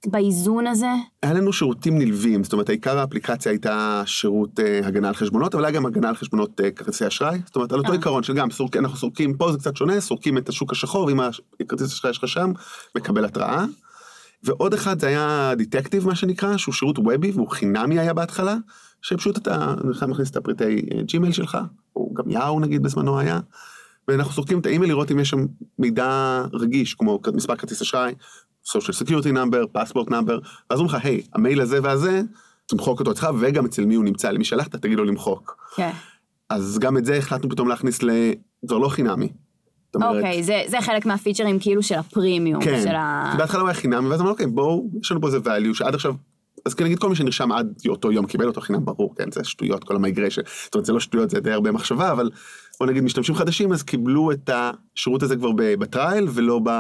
באיזון 0.07 0.67
הזה? 0.67 0.87
היה 1.23 1.33
לנו 1.33 1.53
שירותים 1.53 1.99
נלווים, 1.99 2.45
זאת 2.45 2.53
אומרת, 2.53 2.71
עיקר 2.71 2.99
האפליקציה 2.99 3.53
הייתה 3.53 4.03
שירות 4.07 4.61
אה, 4.61 4.81
הגנה 4.85 5.09
על 5.09 5.15
חשבונות, 5.15 5.55
אבל 5.55 5.65
היה 5.65 5.73
גם 5.73 5.87
הגנה 5.87 6.09
על 6.09 6.17
חשבונות 6.17 6.61
אה, 6.61 6.71
כרטיסי 6.71 7.07
אשראי, 7.07 7.39
זאת 7.47 7.57
אומרת, 7.57 7.73
על 7.73 7.79
אותו 7.79 7.91
אה. 7.91 7.97
עיקרון 7.97 8.23
של 8.23 8.35
גם, 8.35 8.51
סורק, 8.51 8.77
אנחנו 8.77 8.97
סורקים, 8.97 9.37
פה 9.37 9.53
זה 9.53 9.59
קצת 9.59 9.77
שונה, 9.77 10.01
סורקים 10.01 10.39
את 10.39 10.49
השוק 10.49 10.73
השחור, 10.73 11.11
אם 11.11 11.21
הכרטיס 11.61 11.93
אשראי 11.93 12.15
שלך 12.15 12.29
שם, 12.29 12.53
מקבל 12.97 13.25
התראה. 13.25 13.65
ועוד 14.47 14.75
אחד 14.75 15.01
זה 15.01 15.07
היה 15.07 15.53
Detective, 15.57 16.07
מה 16.07 16.15
שנקרא, 16.15 16.57
שהוא 16.57 16.75
שירות 16.75 16.99
וובי, 16.99 17.31
והוא 17.31 17.51
חינמי 17.51 17.99
היה 17.99 18.15
בהתחלה, 18.15 18.57
שפשוט 19.03 19.39
אתה 19.39 19.75
נכנס 19.91 20.09
מכניס 20.09 20.31
את 20.31 20.37
הפרטי 20.37 20.65
אה, 20.65 21.03
ג'ימייל 21.03 21.33
שלך, 21.33 21.59
או 21.97 22.15
גם 22.15 22.31
יאו 22.31 22.61
נגיד 22.61 22.83
בזמנו 22.83 23.19
היה, 23.19 23.41
ואנחנו 24.09 24.33
סורקים 24.33 24.59
את 24.59 24.67
האימייל 24.67 24.91
לראות 24.91 25.11
אם 25.11 25.19
יש 25.19 25.31
שם 25.31 25.47
מידע 25.79 26.43
רגיש, 26.53 26.95
כמו 26.95 27.21
מספר 27.35 27.57
כרטיס 27.57 27.83
אשראי, 27.83 28.15
social 28.67 29.05
security 29.05 29.33
number, 29.33 29.79
passport 29.79 30.09
number, 30.09 30.49
ואז 30.71 30.79
אומרים 30.81 30.87
לך, 30.87 31.05
היי, 31.05 31.23
המייל 31.35 31.61
הזה 31.61 31.79
והזה, 31.83 32.23
תמחוק 32.67 33.01
אותו 33.01 33.13
אצלך, 33.13 33.29
וגם 33.41 33.65
אצל 33.65 33.85
מי 33.85 33.95
הוא 33.95 34.05
נמצא, 34.05 34.31
למי 34.31 34.45
שלחת, 34.45 34.77
תגיד 34.77 34.99
לו 34.99 35.05
למחוק. 35.05 35.57
כן. 35.77 35.91
אז 36.51 36.79
גם 36.79 36.97
את 36.97 37.05
זה 37.05 37.17
החלטנו 37.17 37.51
פתאום 37.51 37.69
להכניס 37.69 38.03
ל... 38.03 38.11
כבר 38.69 38.79
לא 38.79 38.89
חינמי. 38.89 39.29
אומרת, 39.97 40.17
אוקיי, 40.17 40.43
זה, 40.43 40.63
זה 40.67 40.81
חלק 40.81 41.07
מהפיצ'רים 41.07 41.59
כאילו 41.59 41.83
של 41.83 41.95
הפרימיום. 41.95 42.65
כן, 42.65 42.81
של 42.83 42.95
ה... 42.95 43.29
כי 43.33 43.39
בהתחלה 43.39 43.61
הוא 43.61 43.69
היה 43.69 43.75
חינמי, 43.75 44.09
ואז 44.09 44.21
אמרנו, 44.21 44.33
אוקיי, 44.33 44.47
בואו, 44.47 44.91
יש 45.03 45.11
לנו 45.11 45.21
פה 45.21 45.27
איזה 45.27 45.39
value 45.39 45.75
שעד 45.75 45.95
עכשיו, 45.95 46.15
אז 46.67 46.75
כן 46.75 46.85
נגיד 46.85 46.99
כל 46.99 47.09
מי 47.09 47.17
שנרשם 47.17 47.53
עד 47.53 47.75
אותו 47.89 48.13
יום 48.13 48.27
קיבל 48.27 48.47
אותו 48.47 48.61
חינם, 48.61 48.85
ברור, 48.85 49.15
כן, 49.17 49.31
זה 49.31 49.45
שטויות, 49.45 49.85
כל 49.85 49.97
ה 49.97 50.01
migration, 50.01 50.43
זאת 50.65 50.75
אומרת, 50.75 50.87
זה 50.87 50.93
לא 50.93 51.01
שטויות, 51.01 51.31
זה 51.31 51.41
די 51.41 51.53
הרבה 51.53 51.73
מחשבה, 51.73 52.13
אבל 52.13 52.31
בוא 52.81 52.87
נגיד 52.87 53.05
משתמשים 53.05 53.35
חדשים, 53.35 53.73
אז 53.73 53.83
קיבלו 53.83 54.33
את 54.33 54.51
השירות 54.53 55.23
הזה 55.23 55.37
כבר 55.37 55.51
ב 55.57 55.67
trial, 55.67 56.29
ולא 56.35 56.61
ב... 56.65 56.71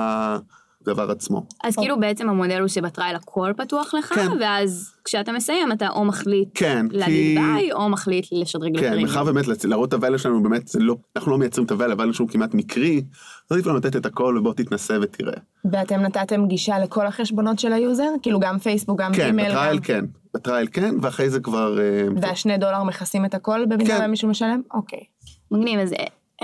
הדבר 0.89 1.11
עצמו. 1.11 1.47
אז 1.65 1.77
כאילו 1.77 2.01
בעצם 2.01 2.29
המודל 2.29 2.61
הוא 2.61 2.69
שב 2.69 2.87
trial 2.87 3.17
הכל 3.17 3.53
פתוח 3.57 3.95
לך, 3.95 4.13
כן. 4.15 4.29
ואז 4.41 4.93
כשאתה 5.05 5.33
מסיים 5.33 5.73
אתה 5.73 5.89
או 5.89 6.05
מחליט 6.05 6.49
כן, 6.55 6.87
כי... 6.91 6.97
להגיד 6.97 7.39
ביי, 7.39 7.73
או 7.73 7.89
מחליט 7.89 8.27
לשדרג 8.33 8.81
כן. 8.81 9.03
מאחר 9.03 9.25
באמת 9.25 9.45
לצ- 9.45 9.67
להראות 9.67 9.95
את 9.95 10.03
ה 10.03 10.05
value 10.05 10.19
שלנו, 10.19 10.43
באמת, 10.43 10.71
לא, 10.79 10.97
אנחנו 11.17 11.33
לא 11.33 11.39
מייצרים 11.39 11.67
את 11.67 11.73
ה 11.73 11.77
value, 11.77 12.01
ה 12.01 12.03
value 12.03 12.13
שלנו 12.13 12.29
כמעט 12.29 12.55
מקרי, 12.55 13.03
אז 13.51 13.53
עדיף 13.53 13.67
לנו 13.67 13.77
לתת 13.77 13.97
את 13.97 14.07
הכל 14.07 14.37
ובוא 14.39 14.53
תתנסה 14.53 14.97
ותראה. 15.03 15.37
ואתם 15.73 16.01
נתתם 16.01 16.47
גישה 16.47 16.79
לכל 16.79 17.07
החשבונות 17.07 17.59
של 17.59 17.73
ה 17.73 17.79
user? 17.79 18.09
כאילו 18.23 18.41
גם 18.41 18.59
פייסבוק, 18.59 19.01
גם 19.01 19.13
כן, 19.13 19.27
אימייל, 19.27 19.53
ב 19.53 19.57
trial 19.57 19.77
גם... 19.77 19.83
כן, 19.83 20.05
ב 20.35 20.40
trial 20.40 20.69
כן, 20.73 20.95
ואחרי 21.03 21.31
זה 21.31 21.41
כבר... 21.41 21.79
אה, 21.81 22.07
והשני 22.21 22.59
דולר 22.59 22.83
מכסים 22.83 23.25
את 23.25 23.35
הכל 23.35 23.65
במידה 23.69 23.99
כן. 23.99 24.05
ומישהו 24.05 24.29
משלם? 24.29 24.61
אוקיי. 24.75 25.01
מגניב, 25.51 25.81
אז 25.81 25.95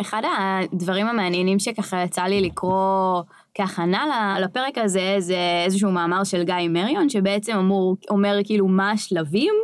אחד 0.00 0.22
הדברים 0.38 1.06
המעניינים 1.06 1.58
שככה 1.58 2.02
יצא 2.02 2.22
לי 2.22 2.40
לקרוא 2.40 3.22
כהכנה 3.54 4.36
לפרק 4.40 4.78
הזה, 4.78 5.16
זה 5.18 5.36
איזשהו 5.64 5.90
מאמר 5.90 6.24
של 6.24 6.42
גיא 6.42 6.68
מריון, 6.70 7.08
שבעצם 7.08 7.56
אמור, 7.56 7.96
אומר 8.10 8.36
כאילו 8.44 8.68
מה 8.68 8.90
השלבים 8.90 9.54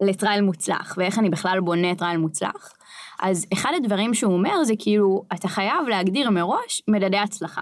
ל 0.00 0.07
trial 0.07 0.40
מוצלח, 0.40 0.94
ואיך 0.96 1.18
אני 1.18 1.30
בכלל 1.30 1.60
בונה 1.60 1.94
trial 1.94 2.16
מוצלח. 2.16 2.72
אז 3.20 3.46
אחד 3.52 3.72
הדברים 3.76 4.14
שהוא 4.14 4.34
אומר 4.34 4.64
זה 4.64 4.74
כאילו, 4.78 5.24
אתה 5.34 5.48
חייב 5.48 5.88
להגדיר 5.88 6.30
מראש 6.30 6.82
מדדי 6.88 7.18
הצלחה. 7.18 7.60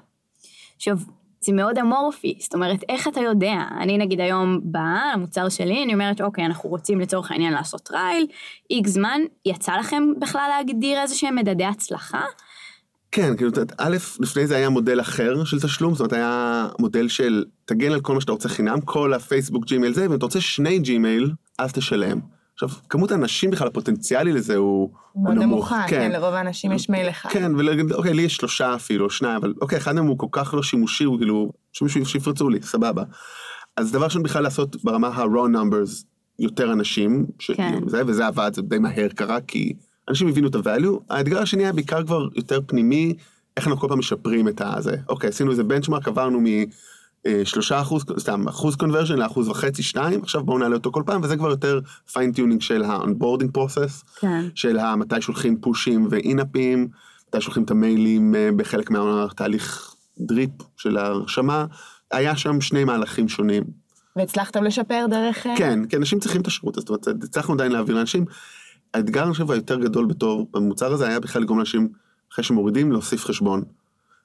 עכשיו, 0.76 0.96
זה 1.40 1.52
מאוד 1.52 1.78
אמורפי, 1.78 2.38
זאת 2.40 2.54
אומרת, 2.54 2.78
איך 2.88 3.08
אתה 3.08 3.20
יודע? 3.20 3.54
אני 3.80 3.98
נגיד 3.98 4.20
היום 4.20 4.60
באה 4.62 5.12
למוצר 5.14 5.48
שלי, 5.48 5.84
אני 5.84 5.94
אומרת, 5.94 6.20
אוקיי, 6.20 6.46
אנחנו 6.46 6.70
רוצים 6.70 7.00
לצורך 7.00 7.30
העניין 7.30 7.52
לעשות 7.52 7.80
trial, 7.80 8.26
X 8.70 8.90
זמן, 8.90 9.20
יצא 9.44 9.76
לכם 9.76 10.04
בכלל 10.18 10.50
להגדיר 10.56 11.00
איזה 11.00 11.14
שהם 11.14 11.36
מדדי 11.36 11.64
הצלחה? 11.64 12.22
כן, 13.12 13.36
כאילו, 13.36 13.50
א', 13.78 13.96
לפני 14.20 14.46
זה 14.46 14.56
היה 14.56 14.68
מודל 14.68 15.00
אחר 15.00 15.44
של 15.44 15.60
תשלום, 15.60 15.94
זאת 15.94 16.00
אומרת, 16.00 16.12
היה 16.12 16.68
מודל 16.78 17.08
של 17.08 17.44
תגן 17.64 17.92
על 17.92 18.00
כל 18.00 18.14
מה 18.14 18.20
שאתה 18.20 18.32
רוצה 18.32 18.48
חינם, 18.48 18.80
כל 18.80 19.14
הפייסבוק, 19.14 19.64
ג'ימייל 19.66 19.94
זה, 19.94 20.02
ואם 20.10 20.14
אתה 20.14 20.26
רוצה 20.26 20.40
שני 20.40 20.78
ג'ימייל, 20.78 21.32
אז 21.58 21.72
תשלם. 21.72 22.20
עכשיו, 22.54 22.68
כמות 22.88 23.10
האנשים 23.10 23.50
בכלל, 23.50 23.68
הפוטנציאלי 23.68 24.32
לזה 24.32 24.56
הוא, 24.56 24.90
הוא 25.12 25.24
מאוד 25.24 25.36
נמוך. 25.36 25.72
נמוכה, 25.72 25.88
כן, 25.88 26.12
לרוב 26.12 26.34
האנשים 26.34 26.72
יש 26.72 26.88
מייל 26.88 27.10
אחד. 27.10 27.30
כן, 27.30 27.54
ולהגיד, 27.54 27.92
אוקיי, 27.92 28.14
לי 28.14 28.22
יש 28.22 28.36
שלושה 28.36 28.74
אפילו, 28.74 29.10
שניים, 29.10 29.36
אבל 29.36 29.54
אוקיי, 29.60 29.78
אחד 29.78 29.94
מהם 29.94 30.06
הוא 30.06 30.18
כל 30.18 30.26
כך 30.32 30.54
לא 30.54 30.62
שימושי, 30.62 31.04
הוא 31.04 31.18
כאילו, 31.18 31.52
שמישהו 31.72 32.06
שיפרצו 32.06 32.48
לי, 32.48 32.62
סבבה. 32.62 33.02
אז 33.76 33.92
דבר 33.92 34.04
ראשון 34.04 34.22
בכלל 34.22 34.42
לעשות 34.42 34.84
ברמה 34.84 35.08
ה 35.08 35.20
raw 35.20 35.56
numbers 35.56 36.04
יותר 36.38 36.72
אנשים, 36.72 37.26
ש... 37.38 37.50
כן. 37.50 37.80
זה, 37.86 38.02
וזה 38.06 38.26
עבד, 38.26 38.50
זה 38.54 38.62
די 38.62 38.78
מהר 38.78 39.08
קרה, 39.08 39.40
כי 39.40 39.72
אנשים 40.08 40.28
הבינו 40.28 40.48
את 40.48 40.54
ה 40.54 40.61
value. 40.61 41.00
האתגר 41.10 41.42
השני 41.42 41.62
היה 41.62 41.72
בעיקר 41.72 42.04
כבר 42.04 42.28
יותר 42.34 42.60
פנימי, 42.66 43.14
איך 43.56 43.66
אנחנו 43.66 43.80
כל 43.80 43.88
פעם 43.88 43.98
משפרים 43.98 44.48
את 44.48 44.60
הזה. 44.64 44.96
אוקיי, 45.08 45.30
עשינו 45.30 45.50
איזה 45.50 45.64
benchmark, 45.64 46.08
עברנו 46.08 46.40
משלושה 47.26 47.80
אחוז, 47.80 48.04
סתם, 48.18 48.48
אחוז 48.48 48.76
conversion 48.76 49.16
לאחוז 49.16 49.48
וחצי, 49.48 49.82
שניים, 49.82 50.20
עכשיו 50.22 50.44
בואו 50.44 50.58
נעלה 50.58 50.74
אותו 50.74 50.92
כל 50.92 51.02
פעם, 51.06 51.20
וזה 51.22 51.36
כבר 51.36 51.50
יותר 51.50 51.80
fine-tuning 52.12 52.60
של 52.60 52.82
ה 52.84 52.91
onboarding 52.91 53.58
process. 53.58 54.20
כן. 54.20 54.44
של 54.54 54.94
מתי 54.96 55.20
שולחים 55.20 55.60
פושים 55.60 56.06
ו 56.10 56.18
in-appים, 56.18 56.88
מתי 57.28 57.40
שולחים 57.40 57.62
את 57.62 57.70
המיילים 57.70 58.34
אה, 58.34 58.50
בחלק 58.56 58.90
מהתהליך 58.90 59.94
drip 60.18 60.50
של 60.76 60.96
ההרשמה. 60.96 61.66
היה 62.10 62.36
שם 62.36 62.60
שני 62.60 62.84
מהלכים 62.84 63.28
שונים. 63.28 63.64
והצלחתם 64.16 64.64
לשפר 64.64 65.06
דרך... 65.10 65.46
אה, 65.46 65.54
כן, 65.56 65.86
כי 65.86 65.96
אנשים 65.96 66.20
צריכים 66.20 66.40
את 66.40 66.46
השירות 66.46 66.74
זאת 66.74 66.88
אומרת, 66.88 67.08
הצלחנו 67.24 67.54
עדיין 67.54 67.72
להעביר 67.72 67.96
לאנשים. 67.96 68.24
האתגר, 68.94 69.22
אני 69.22 69.32
חושב, 69.32 69.50
היותר 69.50 69.78
גדול 69.78 70.06
בתור 70.06 70.46
במוצר 70.52 70.92
הזה, 70.92 71.08
היה 71.08 71.20
בכלל 71.20 71.42
לגרום 71.42 71.58
לאנשים, 71.58 71.88
אחרי 72.32 72.44
שמורידים, 72.44 72.92
להוסיף 72.92 73.24
חשבון. 73.24 73.62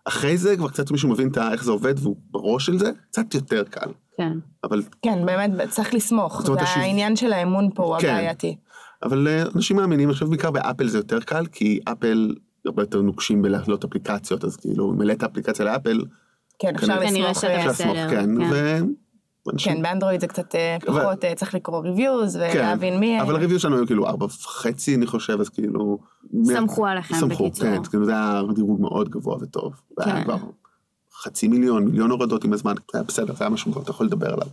אחרי 0.05 0.38
זה 0.38 0.58
כבר 0.58 0.70
קצת 0.70 0.91
מישהו 0.91 1.10
מבין 1.10 1.27
את 1.27 1.38
איך 1.38 1.63
זה 1.63 1.72
עובד 1.72 1.93
והוא 2.00 2.15
בראש 2.32 2.65
של 2.65 2.79
זה, 2.79 2.91
קצת 3.10 3.34
יותר 3.34 3.63
קל. 3.63 3.89
כן. 4.17 4.32
אבל, 4.63 4.82
כן, 5.01 5.25
באמת, 5.25 5.70
צריך 5.70 5.93
לסמוך. 5.93 6.39
זאת 6.39 6.50
אומרת, 6.50 6.62
השיו- 6.63 6.82
והעניין 6.82 7.15
של 7.15 7.34
האמון 7.34 7.70
פה 7.75 7.84
הוא 7.84 7.98
כן. 8.00 8.10
הבעייתי. 8.10 8.55
אבל 9.03 9.27
אה, 9.27 9.43
אנשים 9.55 9.77
מאמינים, 9.77 10.10
אני 10.10 10.13
חושב 10.13 10.25
בעיקר 10.29 10.51
באפל 10.51 10.88
זה 10.88 10.98
יותר 10.98 11.20
קל, 11.20 11.46
כי 11.46 11.79
אפל 11.86 12.36
הרבה 12.65 12.82
יותר 12.82 13.01
נוקשים 13.01 13.41
בלהעלות 13.41 13.84
אפליקציות, 13.84 14.43
אז 14.43 14.55
כאילו, 14.55 14.91
מלאת 14.93 15.24
אפליקציה 15.24 15.65
לאפל, 15.65 16.01
כן, 16.60 16.75
אפשר 16.75 16.88
כנראה 16.88 17.10
כנראה 17.10 17.29
לסמוך. 17.32 17.41
שאתה 17.41 17.53
אה, 17.53 17.60
אפשר 17.60 17.72
לסמוך, 17.72 17.98
בסדר, 17.98 18.10
כן, 18.10 18.86
כן. 19.50 19.57
כן, 19.57 19.81
באנדרואיד 19.81 20.21
זה 20.21 20.27
קצת 20.27 20.55
אה, 20.55 20.77
פחות, 20.85 21.25
אה, 21.25 21.35
צריך 21.35 21.55
לקרוא 21.55 21.81
ריוויוז 21.81 22.38
כן, 22.38 22.51
ולהבין 22.55 23.00
מי... 23.00 23.21
אבל 23.21 23.35
הריוויו 23.35 23.59
שלנו 23.59 23.75
היו 23.75 23.85
כאילו 23.88 24.07
ארבע 24.07 24.25
וחצי, 24.25 24.95
אני 24.95 25.05
חושב, 25.05 25.39
אז 25.39 25.50
כאילו... 25.50 25.97
סמכו 26.43 26.88
עליכם, 26.88 27.15
סמכו, 27.15 27.43
בקיצור. 27.43 27.67
כן, 27.67 27.83
כאילו 27.83 28.05
זה 28.05 28.12
היה 28.12 28.41
דירוג 28.55 28.81
מאוד 28.81 29.09
גבוה 29.09 29.38
וטוב. 29.41 29.73
כן. 30.03 30.23
כבר 30.23 30.38
חצי 31.23 31.47
מיליון, 31.47 31.85
מיליון 31.85 32.12
הורדות 32.12 32.43
עם 32.43 32.53
הזמן, 32.53 32.73
זה 32.91 32.97
היה 32.97 33.03
בסדר, 33.03 33.35
זה 33.35 33.43
היה 33.43 33.50
משהו 33.50 33.73
שאתה 33.73 33.91
יכול 33.91 34.05
לדבר 34.05 34.33
עליו. 34.33 34.47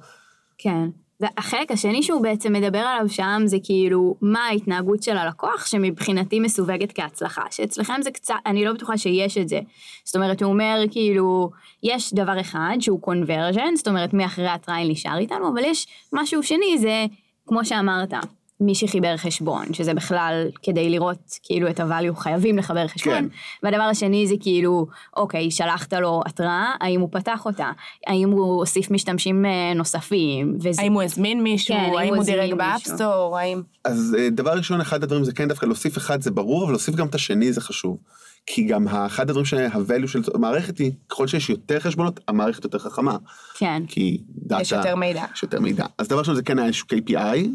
כן. 0.58 0.88
והחלק 1.20 1.70
השני 1.70 2.02
שהוא 2.02 2.22
בעצם 2.22 2.52
מדבר 2.52 2.78
עליו 2.78 3.08
שם 3.08 3.42
זה 3.44 3.56
כאילו 3.62 4.16
מה 4.22 4.40
ההתנהגות 4.40 5.02
של 5.02 5.16
הלקוח 5.16 5.66
שמבחינתי 5.66 6.40
מסווגת 6.40 6.92
כהצלחה. 6.92 7.42
שאצלכם 7.50 8.02
זה 8.02 8.10
קצת, 8.10 8.34
אני 8.46 8.64
לא 8.64 8.72
בטוחה 8.72 8.98
שיש 8.98 9.38
את 9.38 9.48
זה. 9.48 9.60
זאת 10.04 10.16
אומרת, 10.16 10.42
הוא 10.42 10.52
אומר 10.52 10.82
כאילו, 10.90 11.50
יש 11.82 12.14
דבר 12.14 12.40
אחד 12.40 12.76
שהוא 12.80 13.00
conversion, 13.02 13.76
זאת 13.76 13.88
אומרת 13.88 14.14
מי 14.14 14.26
אחרי 14.26 14.48
ה 14.48 14.55
trial 14.55 14.90
נשאר 14.90 15.18
איתנו, 15.18 15.48
אבל 15.48 15.62
יש 15.64 15.86
משהו 16.12 16.42
שני, 16.42 16.78
זה 16.78 17.06
כמו 17.46 17.64
שאמרת, 17.64 18.14
מי 18.60 18.74
שחיבר 18.74 19.16
חשבון, 19.16 19.74
שזה 19.74 19.94
בכלל 19.94 20.48
כדי 20.62 20.90
לראות 20.90 21.38
כאילו 21.42 21.70
את 21.70 21.80
ה 21.80 21.86
value 21.86 22.14
חייבים 22.14 22.58
לחבר 22.58 22.88
חשבון. 22.88 23.14
כן. 23.14 23.26
והדבר 23.62 23.82
השני 23.82 24.26
זה 24.26 24.34
כאילו, 24.40 24.86
אוקיי, 25.16 25.50
שלחת 25.50 25.92
לו 25.92 26.22
התראה, 26.26 26.74
האם 26.80 27.00
הוא 27.00 27.08
פתח 27.12 27.46
אותה? 27.46 27.70
האם 28.06 28.30
הוא 28.30 28.58
הוסיף 28.58 28.90
משתמשים 28.90 29.46
אה, 29.46 29.74
נוספים? 29.74 30.58
וזה... 30.60 30.82
האם 30.82 30.92
הוא 30.92 31.02
הזמין 31.02 31.42
מישהו, 31.42 31.74
כן, 31.74 31.90
האם 31.98 32.14
הוא 32.14 32.24
דירג 32.24 32.54
ב 32.54 32.63
App 32.63 32.88
Store, 32.88 33.38
האם... 33.38 33.62
אז 33.84 34.16
אה, 34.18 34.30
דבר 34.30 34.52
ראשון, 34.52 34.80
אחד 34.80 35.02
הדברים 35.02 35.24
זה 35.24 35.32
כן 35.32 35.48
דווקא 35.48 35.66
להוסיף 35.66 35.96
אחד 35.96 36.22
זה 36.22 36.30
ברור, 36.30 36.64
אבל 36.64 36.72
להוסיף 36.72 36.94
גם 36.94 37.06
את 37.06 37.14
השני 37.14 37.52
זה 37.52 37.60
חשוב. 37.60 37.98
כי 38.46 38.62
גם 38.62 38.88
אחד 38.88 39.22
הדברים 39.30 39.44
שה 39.44 39.68
value 39.68 40.06
של 40.06 40.22
המערכת 40.34 40.78
היא, 40.78 40.92
ככל 41.08 41.26
שיש 41.26 41.50
יותר 41.50 41.80
חשבונות, 41.80 42.20
המערכת 42.28 42.64
יותר 42.64 42.78
חכמה. 42.78 43.16
כן. 43.54 43.82
כי 43.88 44.18
data... 44.28 44.62
יש 44.62 44.72
יותר 44.72 44.96
מידע. 44.96 45.24
יש 45.34 45.42
יותר 45.42 45.60
מידע. 45.60 45.84
אז 45.98 46.08
דבר 46.08 46.18
ראשון 46.18 46.34
זה 46.34 46.42
כן 46.42 46.58
היה 46.58 46.66
איזשהו 46.66 46.86
KPI. 46.92 47.48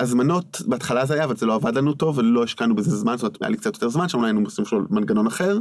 הזמנות, 0.00 0.62
בהתחלה 0.66 1.06
זה 1.06 1.14
היה, 1.14 1.24
אבל 1.24 1.36
זה 1.36 1.46
לא 1.46 1.54
עבד 1.54 1.74
לנו 1.74 1.94
טוב, 1.94 2.18
ולא 2.18 2.42
השקענו 2.42 2.74
בזה 2.74 2.96
זמן, 2.96 3.16
זאת 3.16 3.22
אומרת, 3.22 3.42
היה 3.42 3.50
לי 3.50 3.56
קצת 3.56 3.74
יותר 3.74 3.88
זמן, 3.88 4.08
שם 4.08 4.24
היינו 4.24 4.40
עושים 4.40 4.64
מנגנון 4.90 5.26
אחר. 5.26 5.58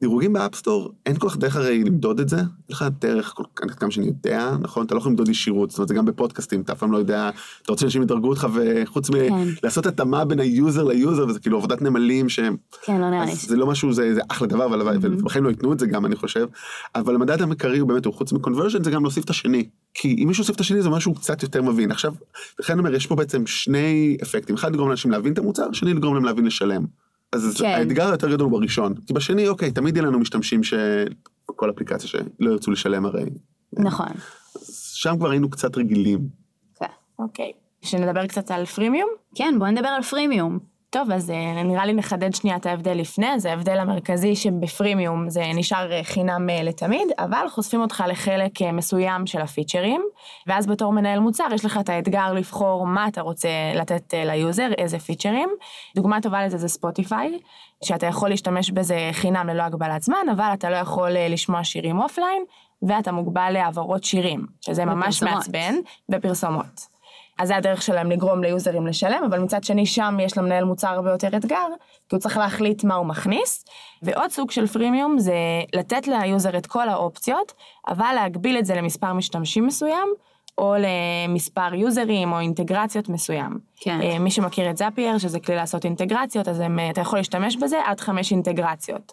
דירוגים 0.00 0.32
ב 0.32 0.38
App 0.38 0.56
Store, 0.56 0.92
אין 1.06 1.16
כל 1.18 1.28
כך 1.28 1.36
דרך 1.36 1.56
הרי 1.56 1.84
למדוד 1.84 2.20
את 2.20 2.28
זה, 2.28 2.36
אין 2.36 2.46
לך 2.68 2.84
דרך, 3.00 3.34
כך 3.56 3.80
כמה 3.80 3.90
שאני 3.90 4.06
יודע, 4.06 4.50
נכון? 4.60 4.86
אתה 4.86 4.94
לא 4.94 4.98
יכול 4.98 5.10
למדוד 5.10 5.28
ישירות, 5.28 5.70
זאת 5.70 5.78
אומרת, 5.78 5.88
זה 5.88 5.94
גם 5.94 6.04
בפודקאסטים, 6.04 6.60
אתה 6.60 6.72
אף 6.72 6.78
פעם 6.78 6.92
לא 6.92 6.98
יודע, 6.98 7.30
אתה 7.62 7.72
רוצה 7.72 7.80
שאנשים 7.80 8.02
ידרגו 8.02 8.28
אותך, 8.28 8.46
וחוץ 8.54 9.10
כן. 9.10 9.34
מלעשות 9.62 9.86
התאמה 9.86 10.24
בין 10.24 10.40
ה 10.40 10.49
user 10.49 10.84
ל 10.84 10.91
user, 10.91 11.26
וזה 11.28 11.40
כאילו 11.40 11.58
עבודת 11.58 11.82
נמלים 11.82 12.28
שהם... 12.28 12.56
כן, 12.84 13.00
לא 13.00 13.10
נראה 13.10 13.24
לי. 13.24 13.34
זה 13.34 13.56
לא 13.56 13.66
משהו, 13.66 13.92
זה, 13.92 14.14
זה 14.14 14.20
אחלה 14.28 14.48
דבר, 14.48 14.66
אבל 14.66 14.94
Mm-hmm. 15.04 15.24
בחיים 15.24 15.44
לא 15.44 15.48
ייתנו 15.48 15.72
את 15.72 15.78
זה 15.78 15.86
גם, 15.86 16.06
אני 16.06 16.16
חושב. 16.16 16.46
אבל 16.94 17.14
המדד 17.14 17.42
העיקרי 17.42 17.78
הוא 17.78 17.88
באמת, 17.88 18.04
הוא 18.04 18.14
חוץ 18.14 18.32
מ 18.32 18.36
conversion, 18.36 18.84
זה 18.84 18.90
גם 18.90 19.02
להוסיף 19.02 19.24
את 19.24 19.30
השני. 19.30 19.68
כי 19.94 20.16
אם 20.22 20.28
מישהו 20.28 20.42
הוסיף 20.42 20.56
את 20.56 20.60
השני, 20.60 20.82
זה 20.82 20.90
משהו 20.90 21.14
קצת 21.14 21.42
יותר 21.42 21.62
מבין. 21.62 21.90
עכשיו, 21.90 22.14
לכן 22.60 22.72
אני 22.72 22.80
אומר, 22.80 22.94
יש 22.94 23.06
פה 23.06 23.14
בעצם 23.14 23.46
שני 23.46 24.16
אפקטים. 24.22 24.54
אחד, 24.54 24.72
לגרום 24.72 24.88
לאנשים 24.88 25.10
להבין 25.10 25.32
את 25.32 25.38
המוצר, 25.38 25.72
שני, 25.72 25.94
לגרום 25.94 26.14
להם 26.14 26.24
להבין 26.24 26.46
לשלם. 26.46 26.84
אז 27.34 27.56
כן. 27.60 27.66
האתגר 27.66 28.06
היותר 28.06 28.30
גדול 28.30 28.50
הוא 28.50 28.58
בראשון. 28.58 28.94
כי 29.06 29.12
בשני, 29.12 29.48
אוקיי, 29.48 29.70
תמיד 29.70 29.96
יהיה 29.96 30.06
לנו 30.06 30.18
משתמשים 30.18 30.62
ש... 30.62 30.74
בכל 31.48 31.70
אפליקציה 31.70 32.08
שלא 32.08 32.50
ירצו 32.50 32.70
לשלם 32.70 33.06
הרי. 33.06 33.24
נכון. 33.72 34.08
שם 34.94 35.14
כבר 35.18 35.30
היינו 35.30 35.50
קצת 35.50 35.76
רגילים. 35.76 36.28
כן. 36.78 36.86
אוקיי. 37.18 37.52
שנדבר 37.82 38.26
קצת 38.26 38.50
על 38.50 38.64
freemium? 38.64 39.08
כן, 39.34 39.54
בוא 39.58 39.68
נדבר 39.68 39.88
על 39.88 40.02
freemium. 40.02 40.58
טוב, 40.94 41.10
אז 41.10 41.30
אה, 41.30 41.62
נראה 41.62 41.86
לי 41.86 41.92
נחדד 41.92 42.34
שנייה 42.34 42.56
את 42.56 42.66
ההבדל 42.66 42.92
לפני, 42.92 43.34
אז 43.34 43.46
ההבדל 43.46 43.78
המרכזי 43.78 44.36
שב 44.36 44.62
freemium 44.62 45.30
זה 45.30 45.42
נשאר 45.54 45.92
אה, 45.92 46.04
חינם 46.04 46.50
אה, 46.50 46.62
לתמיד, 46.62 47.08
אבל 47.18 47.46
חושפים 47.48 47.80
אותך 47.80 48.04
לחלק 48.08 48.62
מסוים 48.62 49.26
של 49.26 49.40
הפיצ'רים, 49.40 50.02
ואז 50.46 50.66
בתור 50.66 50.92
מנהל 50.92 51.18
מוצר 51.18 51.44
יש 51.54 51.64
לך 51.64 51.78
את 51.80 51.88
האתגר 51.88 52.32
לבחור 52.32 52.86
מה 52.86 53.08
אתה 53.08 53.20
רוצה 53.20 53.48
לתת 53.74 54.14
ל 54.16 54.25
user, 54.25 54.68
איזה 54.78 54.98
פיצ'רים. 54.98 55.48
דוגמה 55.96 56.20
טובה 56.20 56.46
לזה 56.46 56.58
זה 56.58 56.68
Spotify, 56.68 57.38
שאתה 57.84 58.06
יכול 58.06 58.28
להשתמש 58.28 58.70
בזה 58.70 59.10
חינם 59.12 59.48
ללא 59.48 59.62
הגבלת 59.62 60.02
זמן, 60.02 60.26
אבל 60.32 60.50
אתה 60.54 60.70
לא 60.70 60.76
יכול 60.76 61.10
לשמוע 61.10 61.64
שירים 61.64 62.00
offline, 62.00 62.44
ואתה 62.82 63.12
מוגבל 63.12 63.50
להעברות 63.50 64.04
שירים, 64.04 64.46
שזה 64.60 64.84
ממש 64.84 65.22
ופרסומות. 65.22 65.34
מעצבן, 65.34 65.74
ופרסומות. 66.08 66.93
אז 67.38 67.48
זה 67.48 67.56
הדרך 67.56 67.82
שלהם 67.82 68.10
לגרום 68.10 68.42
ל 68.42 68.48
userים 68.48 68.86
לשלם, 68.86 69.24
אבל 69.30 69.38
מצד 69.38 69.64
שני 69.64 69.86
שם 69.86 70.16
יש 70.20 70.38
למנהל 70.38 70.64
מוצר 70.64 70.88
הרבה 70.88 71.10
יותר 71.10 71.36
אתגר, 71.36 71.66
כי 72.08 72.16
הוא 72.16 72.20
צריך 72.20 72.36
להחליט 72.36 72.84
מה 72.84 72.94
הוא 72.94 73.06
מכניס. 73.06 73.64
ועוד 74.02 74.30
סוג 74.30 74.50
של 74.50 74.66
freemium 74.66 75.18
זה 75.18 75.34
לתת 75.74 76.06
ל 76.06 76.16
user 76.16 76.58
את 76.58 76.66
כל 76.66 76.88
האופציות, 76.88 77.52
אבל 77.88 78.12
להגביל 78.14 78.58
את 78.58 78.66
זה 78.66 78.74
למספר 78.74 79.12
משתמשים 79.12 79.66
מסוים, 79.66 80.08
או 80.58 80.74
למספר 80.78 81.74
userים 81.74 82.32
או 82.32 82.40
אינטגרציות 82.40 83.08
מסוים. 83.08 83.58
כן. 83.80 84.00
אה, 84.02 84.18
מי 84.18 84.30
שמכיר 84.30 84.70
את 84.70 84.76
Zapier, 84.76 85.18
שזה 85.18 85.40
כלי 85.40 85.56
לעשות 85.56 85.84
אינטגרציות, 85.84 86.48
אז 86.48 86.60
הם, 86.60 86.78
אה, 86.78 86.90
אתה 86.90 87.00
יכול 87.00 87.18
להשתמש 87.18 87.56
בזה 87.56 87.80
עד 87.84 88.00
חמש 88.00 88.32
אינטגרציות. 88.32 89.12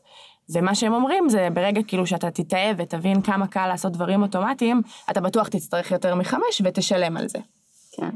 ומה 0.54 0.76
שהם 0.76 0.94
אומרים 0.94 1.30
זה 1.30 1.48
ברגע 1.54 1.82
כאילו 1.88 2.08
שאתה 2.08 2.32
תתאהב 2.32 2.76
ותבין 2.80 3.22
כמה 3.22 3.48
קל 3.48 3.68
לעשות 3.68 3.94
דברים 3.94 4.22
אוטומטיים, 4.22 4.82
אתה 5.12 5.22
בטוח 5.22 5.48
תצטרך 5.48 5.92
יותר 5.92 6.16
מחמש 6.16 6.62
ותשלם 6.64 7.18
על 7.18 7.28
זה. 7.28 7.40
כן. 7.92 8.10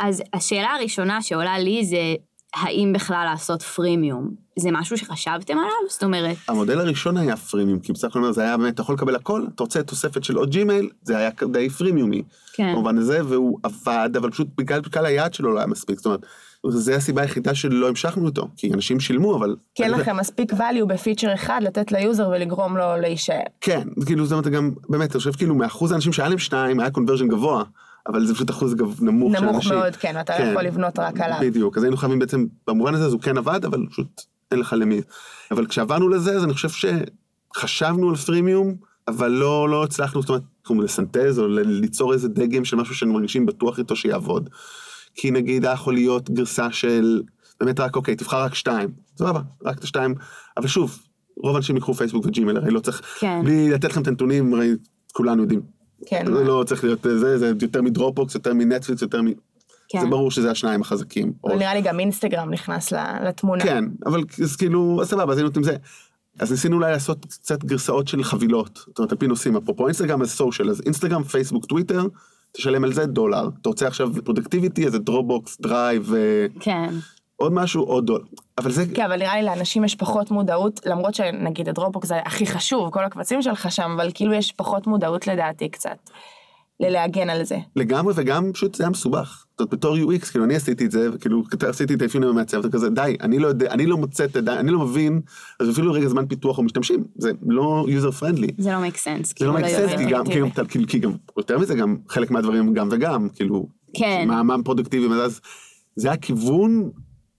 אז 0.00 0.22
השאלה 0.32 0.74
הראשונה 0.74 1.22
שעולה 1.22 1.58
לי 1.58 1.84
זה, 1.84 2.14
האם 2.54 2.92
בכלל 2.94 3.24
לעשות 3.30 3.62
freemium? 3.62 4.30
זה 4.58 4.68
משהו 4.72 4.98
שחשבתם 4.98 5.58
עליו? 5.58 5.70
זאת 5.90 6.04
אומרת, 6.04 6.36
המודל 6.48 6.80
הראשון 6.80 7.16
היה 7.16 7.36
freemium, 7.36 7.78
כי 7.78 7.92
בסך 7.92 8.08
הכל 8.08 8.32
זה 8.32 8.42
היה 8.42 8.56
באמת, 8.56 8.74
אתה 8.74 8.82
יכול 8.82 8.94
לקבל 8.94 9.14
הכל, 9.16 9.44
אתה 9.54 9.62
רוצה 9.62 9.82
תוספת 9.82 10.24
של 10.24 10.36
עוד 10.36 10.50
Gmail, 10.50 10.88
זה 11.02 11.18
היה 11.18 11.30
די 11.52 11.70
freemiumי. 11.70 12.22
כן, 12.52 12.72
במובן 12.72 12.98
הזה, 12.98 13.26
והוא 13.26 13.58
עבד, 13.62 14.10
אבל 14.16 14.30
פשוט 14.30 14.48
בגלל 14.56 14.82
קהל 14.82 15.06
היעד 15.06 15.34
שלו 15.34 15.52
לא 15.52 15.58
היה 15.58 15.66
מספיק. 15.66 15.96
זאת 15.96 16.06
אומרת, 16.06 16.20
זו 16.68 16.92
הסיבה 16.92 17.22
היחידה 17.22 17.54
שלא 17.54 17.88
המשכנו 17.88 18.26
איתו, 18.26 18.48
כי 18.56 18.72
אנשים 18.74 19.00
שילמו, 19.00 19.36
אבל... 19.36 19.56
כי 19.74 19.82
אין 19.82 19.90
לכם 19.90 20.16
מספיק 20.16 20.52
value 20.52 20.84
בפיצ'ר 20.86 21.34
אחד 21.34 21.60
לתת 21.62 21.92
ל 21.92 21.99
user 21.99 22.28
ולגרום 22.28 22.76
לו 22.76 22.96
להישאר. 22.96 23.40
כן, 23.60 23.88
כאילו, 24.06 24.24
זאת 24.26 24.32
אומרת, 24.32 24.46
גם, 24.46 24.70
באמת, 24.88 25.10
אני 25.10 25.18
חושב 25.18 25.32
כאילו, 25.32 25.54
מאחוז 25.54 25.92
האנשים 25.92 26.12
שהיה 26.12 26.28
להם 26.28 26.38
שניים, 26.38 26.80
היה 26.80 26.90
conversion 26.90 27.28
גבוה, 27.28 27.64
אבל 28.08 28.26
זה 28.26 28.34
פשוט 28.34 28.50
אחוז 28.50 28.74
גב- 28.74 29.02
נמוך 29.02 29.36
של 29.36 29.42
נמוך 29.44 29.56
אנשים. 29.56 29.72
מאוד, 29.72 29.96
כן, 29.96 30.20
אתה 30.20 30.32
כן. 30.32 30.48
יכול 30.50 30.62
לבנות 30.62 30.98
רק 30.98 31.20
עליו. 31.20 31.38
בדיוק, 31.40 31.76
אז 31.76 31.82
היינו 31.82 31.96
חייבים 31.96 32.18
בעצם, 32.18 32.46
במובן 32.66 32.94
הזה, 32.94 33.04
אז 33.06 33.12
הוא 33.12 33.20
כן 33.20 33.38
עבד, 33.38 33.64
אבל 33.64 33.86
פשוט 33.90 34.22
אין 34.50 34.60
לך 34.60 34.74
למי. 34.78 35.00
אבל 35.50 35.66
כשעברנו 35.66 36.08
לזה, 36.08 36.36
אז 36.36 36.44
אני 36.44 36.52
חושב 36.52 36.68
שחשבנו 37.54 38.10
על 38.10 38.16
freemium, 38.16 38.74
אבל 39.08 39.28
לא, 39.30 39.68
לא 39.68 39.84
הצלחנו, 39.84 40.20
זאת 40.20 40.28
אומרת, 40.28 40.42
כמו 40.64 40.82
לסנתז 40.82 41.38
או 41.38 41.48
ליצור 41.48 42.12
איזה 42.12 42.28
דגם 42.28 42.64
של 42.64 42.76
משהו 42.76 42.94
שאנו 42.94 43.12
מרגישים 43.12 43.46
בטוח 43.46 43.78
איתו 43.78 43.96
שיעבוד. 43.96 44.50
כי 45.14 45.30
נגיד 45.30 45.64
היה 45.64 45.74
יכול 45.74 45.94
להיות 45.94 46.30
גרסה 46.30 46.72
של, 46.72 47.22
באמת 47.60 47.80
רק, 47.80 47.96
אוקיי, 47.96 48.16
תבחר 48.16 48.42
רק 48.42 48.54
שתיים, 48.54 48.88
סבבה, 49.18 49.40
רק 49.64 49.78
את 49.78 49.84
השתיים, 49.84 50.14
אבל 50.56 50.66
שוב, 50.66 50.98
רוב 51.42 51.54
האנשים 51.54 51.76
יקחו 51.76 51.94
פייסבוק 51.94 52.26
וג'ימל, 52.26 52.56
הרי 52.56 52.70
לא 52.70 52.80
צריך, 52.80 53.02
כן. 53.18 53.40
בלי 53.44 53.70
לתת 53.70 53.84
לכם 53.90 54.02
את 54.02 54.08
הנתונים, 54.08 54.54
הרי 54.54 54.70
כולנו 55.12 55.42
יודעים, 55.42 55.60
כן, 56.06 56.26
זה 56.26 56.44
לא 56.44 56.64
צריך 56.66 56.84
להיות 56.84 57.02
זה, 57.02 57.38
זה 57.38 57.52
יותר 57.62 57.82
מדרופבוקס, 57.82 58.34
יותר 58.34 58.54
מנטפליקס, 58.54 59.02
יותר 59.02 59.22
מ... 59.22 59.26
כן. 59.88 60.00
זה 60.00 60.06
ברור 60.06 60.30
שזה 60.30 60.50
השניים 60.50 60.80
החזקים. 60.80 61.32
או- 61.44 61.48
אבל 61.50 61.58
נראה 61.58 61.74
לי 61.74 61.80
גם 61.80 62.00
אינסטגרם 62.00 62.50
נכנס 62.50 62.92
לתמונה. 63.26 63.62
כן, 63.64 63.84
אבל 64.06 64.22
אז 64.42 64.56
כאילו, 64.56 64.98
אז 65.02 65.08
סבבה, 65.08 65.32
אז 65.32 65.38
היינו 65.38 65.48
נותנים 65.48 65.64
זה. 65.64 65.76
אז 66.38 66.50
ניסינו 66.50 66.76
אולי 66.76 66.90
לעשות 66.92 67.26
קצת 67.26 67.64
גרסאות 67.64 68.08
של 68.08 68.22
חבילות, 68.22 68.76
זאת 68.86 68.98
אומרת, 68.98 69.12
על 69.12 69.18
פי 69.18 69.26
נושאים, 69.26 69.56
אפרופו 69.56 69.86
אינסטגרם 69.86 70.22
אז 70.22 70.30
סושיאל, 70.30 70.70
אז 70.70 70.80
אינסטגרם, 70.84 71.22
פייסבוק, 71.22 71.66
טוויטר, 71.66 72.06
תשלם 72.52 72.84
על 72.84 72.92
זה 72.92 73.06
דולר. 73.06 73.48
אתה 73.60 73.68
רוצה 73.68 73.86
עכשיו 73.86 74.10
productivity, 74.24 74.86
איזה 74.86 74.98
Dropbox, 74.98 75.60
Drive, 75.60 76.14
אה, 76.14 76.46
כן, 76.60 76.94
עוד 77.36 77.52
משהו, 77.52 77.82
עוד 77.82 78.06
דולר. 78.06 78.24
אבל 78.58 78.70
זה, 78.70 78.84
כן, 78.94 79.04
אבל 79.04 79.16
נראה 79.16 79.36
לי 79.36 79.42
לאנשים 79.42 79.84
יש 79.84 79.94
פחות 79.94 80.30
מודעות, 80.30 80.80
למרות 80.86 81.14
שנגיד 81.14 81.68
ה 81.68 81.73
Dropbox 81.73 82.08
זה 82.08 82.16
הכי 82.24 82.46
חשוב, 82.46 82.90
כל 82.90 83.04
הקבצים 83.04 83.42
שלך 83.42 83.72
שם, 83.72 83.90
אבל 83.96 84.10
כאילו 84.14 84.34
יש 84.34 84.52
פחות 84.52 84.86
מודעות 84.86 85.26
לדעתי 85.26 85.68
קצת, 85.68 86.10
ללהגן 86.80 87.30
על 87.30 87.44
זה. 87.44 87.58
לגמרי, 87.76 88.12
וגם 88.16 88.52
פשוט 88.52 88.74
זה 88.74 88.84
היה 88.84 88.90
מסובך. 88.90 89.44
זאת 89.50 89.60
אומרת, 89.60 89.74
בתור 89.74 89.96
UX, 89.96 90.30
כאילו, 90.30 90.44
אני 90.44 90.56
עשיתי 90.56 90.86
את 90.86 90.90
זה, 90.90 91.08
וכאילו, 91.12 91.42
עשיתי 91.68 91.94
את 91.94 92.02
האפיון 92.02 92.24
המעצב, 92.24 92.58
אתה 92.58 92.68
כזה, 92.68 92.90
די, 92.90 93.16
אני 93.20 93.38
לא 93.38 93.48
יודע, 93.48 93.70
אני 93.70 93.86
לא 93.86 93.96
מוצא 93.96 94.24
את 94.24 94.36
ה... 94.36 94.60
אני 94.60 94.70
לא 94.70 94.78
מבין, 94.78 95.20
אז 95.60 95.70
אפילו 95.70 95.92
רגע 95.92 96.08
זמן 96.08 96.26
פיתוח 96.26 96.58
או 96.58 96.62
משתמשים, 96.62 97.04
זה 97.18 97.30
לא 97.46 97.86
user 97.88 98.22
friendly. 98.22 98.52
זה 98.58 98.72
לא 98.72 98.78
make 98.86 98.96
sense. 98.96 99.26
זה 99.26 99.34
כאילו, 99.34 99.52
לא 99.52 99.58
make 99.58 99.62
sense, 99.62 100.00
יודע. 100.00 100.24
כי 100.88 100.98
גם, 100.98 101.12
יותר 101.36 101.58
מזה, 101.58 101.74
גם 101.74 101.96
חלק 102.08 102.30
מהדברים 102.30 102.74
גם 102.74 102.88
וגם, 102.92 103.28
כאילו, 103.28 103.66
כן. 103.94 104.24
מה, 104.28 104.42
מה 104.42 104.54
פרודוקטיבי, 104.64 105.06
אז 105.14 105.40
זה 105.96 106.12
הכיוון, 106.12 106.90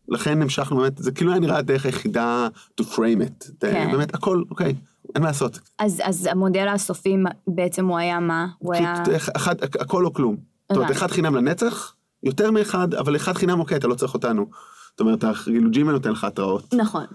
לכן 0.10 0.42
המשכנו 0.42 0.78
באמת, 0.78 0.98
זה 0.98 1.12
כאילו 1.12 1.32
היה 1.32 1.40
נראה 1.40 1.58
הדרך 1.58 1.86
היחידה 1.86 2.48
to 2.82 2.84
frame 2.84 3.22
it, 3.22 3.52
כן. 3.60 3.90
באמת 3.92 4.16
הכל, 4.16 4.44
אוקיי, 4.52 4.76
אין 5.16 5.24
מה 5.24 5.28
לעשות, 5.28 5.60
אז, 5.80 6.02
אז 6.04 6.28
המודל 6.32 6.68
הסופי 6.68 7.18
בעצם 7.48 7.86
הוא 7.88 7.98
היה 7.98 8.20
מה? 8.20 8.48
הוא 8.60 8.74
היה... 8.74 9.04
אחד, 9.36 9.56
הכל 9.64 10.06
או 10.06 10.14
כלום, 10.14 10.36
זאת 10.72 10.78
אומרת. 10.78 10.92
אחד 10.92 11.12
חינם 11.12 11.36
לנצח, 11.36 11.94
יותר 12.24 12.52
מאחד, 12.52 12.94
אבל 12.94 13.16
אחד 13.16 13.34
חינם, 13.34 13.60
אוקיי, 13.60 13.78
אתה 13.78 13.88
לא 13.88 13.96
צריך 13.96 14.14
אותנו, 14.14 14.46
זאת 14.92 15.00
אומרת, 15.00 15.24
כאילו 15.44 15.72
ג'ימל 15.72 15.92
נותן 15.92 16.12
לך 16.12 16.24
התראות, 16.24 16.74
נכון. 16.74 17.06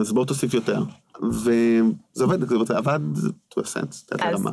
אז 0.00 0.12
בוא 0.12 0.24
תוסיף 0.24 0.54
יותר, 0.54 0.82
וזה 1.30 2.24
עובד, 2.24 2.66
זה 2.66 2.76
עבד 2.76 3.00
to 3.54 3.60
a 3.60 3.64
sense, 3.64 4.14
אז- 4.24 4.40
למה. 4.40 4.50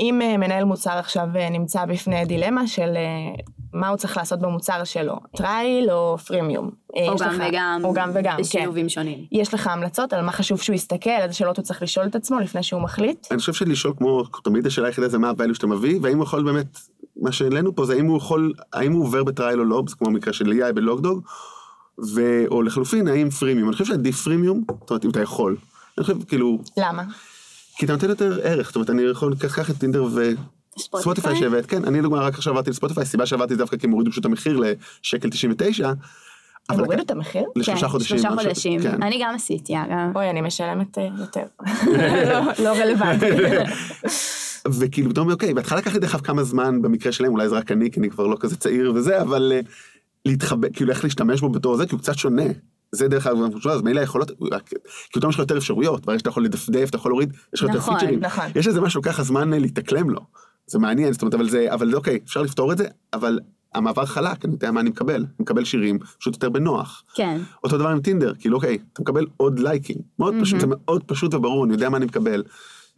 אם 0.00 0.22
אה, 0.22 0.36
מנהל 0.36 0.64
מוצר 0.64 0.90
עכשיו 0.90 1.26
אה, 1.36 1.50
נמצא 1.50 1.84
בפני 1.84 2.24
דילמה 2.24 2.66
של 2.66 2.92
אה, 2.96 3.42
מה 3.72 3.88
הוא 3.88 3.96
צריך 3.96 4.16
לעשות 4.16 4.40
במוצר 4.40 4.84
שלו, 4.84 5.16
trial 5.36 5.90
או 5.90 6.18
freemium. 6.18 6.70
או 7.08 7.16
גם 7.20 7.30
לך- 7.34 7.42
וגם. 7.48 7.80
או 7.84 7.92
גם 7.92 8.10
וגם, 8.14 8.36
כן. 8.36 8.42
בשילובים 8.42 8.88
שונים. 8.88 9.18
יש 9.32 9.54
לך 9.54 9.66
המלצות 9.66 10.12
על 10.12 10.24
מה 10.24 10.32
חשוב 10.32 10.60
שהוא 10.60 10.74
יסתכל, 10.74 11.10
איזה 11.10 11.34
שאלות 11.34 11.56
הוא 11.56 11.64
צריך 11.64 11.82
לשאול 11.82 12.06
את 12.06 12.14
עצמו 12.14 12.38
לפני 12.40 12.62
שהוא 12.62 12.82
מחליט? 12.82 13.26
אני 13.30 13.38
חושב 13.38 13.52
שלשאול 13.52 13.94
כמו, 13.98 14.22
תמיד 14.44 14.66
השאלה 14.66 14.86
היחידה 14.86 15.08
זה 15.08 15.18
מה 15.18 15.30
ה 15.30 15.34
value 15.34 15.54
שאתה 15.54 15.66
מביא, 15.66 15.98
והאם 16.02 16.16
הוא 16.16 16.24
יכול 16.24 16.42
באמת, 16.44 16.78
מה 17.22 17.32
שהעלינו 17.32 17.76
פה 17.76 17.84
זה 17.84 17.94
האם 17.94 18.06
הוא 18.06 18.16
יכול, 18.18 18.52
האם 18.72 18.92
הוא 18.92 19.04
עובר 19.04 19.24
ב 19.24 19.30
trial 19.30 19.58
או 19.60 19.64
לא, 19.64 19.82
זה 19.88 19.96
כמו 19.96 20.06
במקרה 20.06 20.32
של 20.32 20.44
AI 20.52 20.72
בלוגדוג, 20.72 21.20
ו... 22.14 22.20
או 22.50 22.62
לחלופין, 22.62 23.08
האם 23.08 23.30
פרימיום. 23.30 23.68
אני 23.68 23.72
חושב 23.72 23.84
שעדיף 23.84 24.22
פרימיום, 24.24 24.60
זאת 24.80 24.90
אומרת, 24.90 25.04
אם 25.04 25.10
אתה 25.10 25.22
יכול. 25.22 25.56
אני 25.98 26.04
חושב, 26.04 26.24
כאילו, 26.24 26.58
למה? 26.76 27.02
כי 27.76 27.84
אתה 27.84 27.92
נותן 27.92 28.08
יותר 28.08 28.38
ערך, 28.42 28.66
זאת 28.66 28.76
אומרת, 28.76 28.90
אני 28.90 29.02
יכול 29.02 29.32
לקחת 29.32 29.70
את 29.70 29.80
טינדר 29.80 30.04
וספוטיפיי 30.78 31.36
שהבאת, 31.36 31.66
כן, 31.66 31.84
אני 31.84 31.98
לדוגמה 31.98 32.20
רק 32.20 32.34
עכשיו 32.34 32.52
עברתי 32.52 32.70
לספוטיפיי, 32.70 33.02
הסיבה 33.02 33.26
שעברתי 33.26 33.54
זה 33.54 33.58
דווקא 33.58 33.76
כי 33.76 33.86
הם 33.86 33.92
הורידו 33.92 34.10
פשוט 34.10 34.20
את 34.20 34.30
המחיר 34.30 34.60
לשקל 34.60 35.30
99, 35.30 35.92
הם 36.68 36.80
הורידו 36.80 37.02
את 37.02 37.10
המחיר? 37.10 37.44
לשלושה 37.56 37.80
כן, 37.80 37.88
חודשים. 37.88 38.18
שלושה 38.18 38.36
חודשים. 38.42 38.82
כן. 38.82 39.02
אני 39.02 39.20
גם 39.22 39.34
עשיתי, 39.34 39.76
אגב. 39.76 40.16
אוי, 40.16 40.30
אני 40.30 40.40
משלמת 40.40 40.98
אה, 40.98 41.08
יותר. 41.18 41.44
לא- 42.32 42.64
לא 42.64 42.68
רלוונטי. 42.68 43.26
וכאילו 44.78 45.10
פתאום 45.10 45.30
אוקיי, 45.30 45.54
בהתחלה 45.54 45.78
לקח 45.78 45.92
לי 45.94 45.98
דרך 46.00 46.14
אגב 46.14 46.24
כמה 46.24 46.44
זמן 46.44 46.82
במקרה 46.82 47.12
שלהם, 47.12 47.32
אולי 47.32 47.48
זה 47.48 47.54
רק 47.54 47.72
אני, 47.72 47.90
כי 47.90 48.00
אני 48.00 48.10
כבר 48.10 48.26
לא 48.26 48.36
כזה 48.40 48.56
צעיר 48.56 48.92
וזה, 48.94 49.22
אבל 49.22 49.52
אה, 49.54 49.60
להתחבא, 50.24 50.68
כאילו 50.72 50.90
איך 50.90 51.04
להשתמש 51.04 51.40
בו 51.40 51.48
בתור 51.48 51.76
זה, 51.76 51.86
כי 51.86 51.92
הוא 51.92 52.00
קצת 52.00 52.14
שונה. 52.14 52.42
זה 52.92 53.08
דרך 53.08 53.26
אגב, 53.26 53.38
אז 53.70 53.82
מילא 53.82 54.00
היכולות, 54.00 54.30
כי 54.66 54.74
פתאום 55.12 55.30
יש 55.30 55.36
לך 55.36 55.40
יותר 55.40 55.58
אפשרויות, 55.58 56.06
ברגע 56.06 56.18
שאתה 56.18 56.28
יכול 56.28 56.44
לדפדף, 56.44 56.88
אתה 56.88 56.96
יכול 56.96 57.10
להוריד, 57.10 57.32
יש 57.54 57.60
לך 57.60 57.68
יותר 57.68 57.78
נכון, 57.78 57.98
פיצ'רים. 57.98 58.20
נכון. 58.20 58.44
יש 58.54 58.68
איזה 58.68 58.80
משהו 58.80 59.02
ככה 59.02 59.22
זמן 59.22 59.52
אה, 59.52 59.58
להתאקלם 59.58 60.10
לו. 60.10 60.20
זה 60.66 60.78
מעניין, 60.78 61.12
זאת 61.12 61.22
אומרת, 61.22 61.34
אבל 61.34 61.48
זה, 61.48 61.66
אבל 61.74 61.90
זה 61.90 61.96
אוקיי, 61.96 62.18
אפשר 62.24 62.42
לפתור 62.42 62.72
את 62.72 62.78
זה, 62.78 62.88
אבל 63.12 63.38
המעבר 63.74 64.06
חלק, 64.06 64.44
אני 64.44 64.52
יודע 64.52 64.70
מה 64.70 64.80
אני 64.80 64.90
מקבל. 64.90 65.14
אני 65.14 65.24
מקבל 65.38 65.64
שירים, 65.64 65.98
פשוט 66.18 66.34
יותר 66.34 66.50
בנוח. 66.50 67.04
כן. 67.14 67.40
אותו 67.64 67.78
דבר 67.78 67.88
עם 67.88 68.00
טינדר, 68.00 68.32
כאילו 68.38 68.56
אוקיי, 68.56 68.78
אתה 68.92 69.02
מקבל 69.02 69.26
עוד 69.36 69.58
לייקים, 69.58 69.96
מאוד 70.18 70.34
פשוט, 70.40 70.60
זה 70.60 70.66
מאוד 70.66 71.04
פשוט 71.04 71.34
וברור, 71.34 71.64
אני 71.64 71.72
יודע 71.72 71.88
מה 71.88 71.96
אני 71.96 72.06
מקבל. 72.06 72.42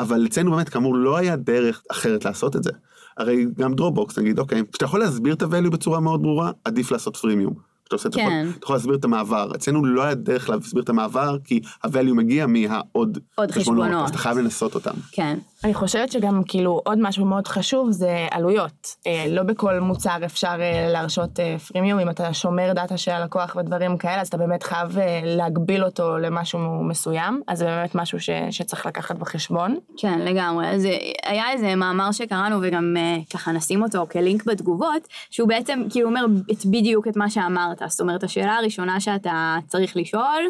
אבל 0.01 0.27
אצלנו 0.27 0.51
באמת, 0.51 0.69
כאמור, 0.69 0.97
לא 0.97 1.17
היה 1.17 1.37
דרך 1.37 1.83
אחרת 1.91 2.25
לעשות 2.25 2.57
את 2.57 2.63
זה. 2.63 2.71
הרי 3.17 3.47
גם 3.59 3.75
Dropbox, 3.75 4.19
נגיד, 4.19 4.39
אוקיי, 4.39 4.63
כשאתה 4.73 4.85
יכול 4.85 5.01
להסביר 5.01 5.35
את 5.35 5.43
ה 5.43 5.47
value 5.47 5.71
בצורה 5.71 6.01
מאוד 6.01 6.23
ברורה, 6.23 6.51
עדיף 6.65 6.91
לעשות 6.91 7.17
freemium. 7.17 7.68
כשאתה 7.89 7.97
עושה, 7.97 8.09
אתה 8.09 8.21
יכול- 8.21 8.33
כן. 8.33 8.47
אתה 8.59 8.65
יכול 8.65 8.77
להסביר 8.77 8.95
את 8.95 9.05
המעבר. 9.05 9.51
אצלנו 9.55 9.85
לא 9.85 10.03
היה 10.03 10.15
דרך 10.15 10.51
להסביר 10.51 10.83
את 10.83 10.89
המעבר, 10.89 11.37
כי 11.45 11.61
ה 11.85 11.90
value 11.90 12.15
מגיע 12.15 12.47
מהעוד 12.47 13.19
עוד 13.35 13.51
חשבונות. 13.51 14.03
אז 14.05 14.11
אתה 14.11 14.19
חייב 14.19 14.39
לנסות 14.39 14.75
אותם. 14.75 14.95
כן. 15.13 15.39
אני 15.65 15.75
חושבת 15.75 16.13
שגם 16.13 16.43
כאילו 16.49 16.81
עוד 16.85 16.99
משהו 17.01 17.25
מאוד 17.27 17.49
חשוב 17.49 17.91
זה 17.91 18.27
עלויות. 18.31 18.95
אה, 19.07 19.25
לא 19.31 19.43
בכל 19.43 19.81
מוצר 19.81 20.17
אפשר 20.25 20.57
אה, 20.61 20.89
להרשות 20.93 21.41
אה, 21.41 21.57
freemium, 21.59 21.99
אם 21.99 22.11
אתה 22.11 22.35
שומר 22.35 22.73
דאטה 22.73 22.97
של 22.97 23.11
הלקוח 23.11 23.57
ודברים 23.57 23.99
כאלה, 23.99 24.21
אז 24.21 24.29
אתה 24.29 24.37
באמת 24.37 24.63
חייב 24.63 24.99
אה, 24.99 25.21
להגביל 25.25 25.85
אותו 25.85 26.19
למשהו 26.19 26.59
מסוים, 26.85 27.43
אז 27.49 27.59
זה 27.59 27.65
באמת 27.65 27.95
משהו 27.95 28.21
ש, 28.21 28.31
שצריך 28.51 28.87
לקחת 28.87 29.17
בחשבון. 29.19 29.77
כן, 29.97 30.19
לגמרי. 30.19 30.69
אז 30.69 30.85
אה, 30.85 30.97
היה 31.25 31.51
איזה 31.53 31.75
מאמר 31.75 32.13
שקראנו 32.13 32.59
וגם 32.63 32.95
אה, 32.99 33.17
ככה 33.33 33.53
נשים 33.53 33.83
אותו 33.83 34.07
כלינק 34.11 34.45
בתגובות, 34.45 35.09
שהוא 35.31 35.49
בעצם 35.49 35.83
כאילו 35.91 36.09
אומר 36.09 36.25
את 36.53 36.67
בדיוק 36.67 37.09
את 37.09 37.17
מה 37.17 37.31
שאמרת. 37.31 37.78
זאת 37.87 38.01
אומרת, 38.01 38.25
השאלה 38.25 38.57
הראשונה 38.57 39.01
שאתה 39.01 39.57
צריך 39.67 39.97
לשאול 39.97 40.45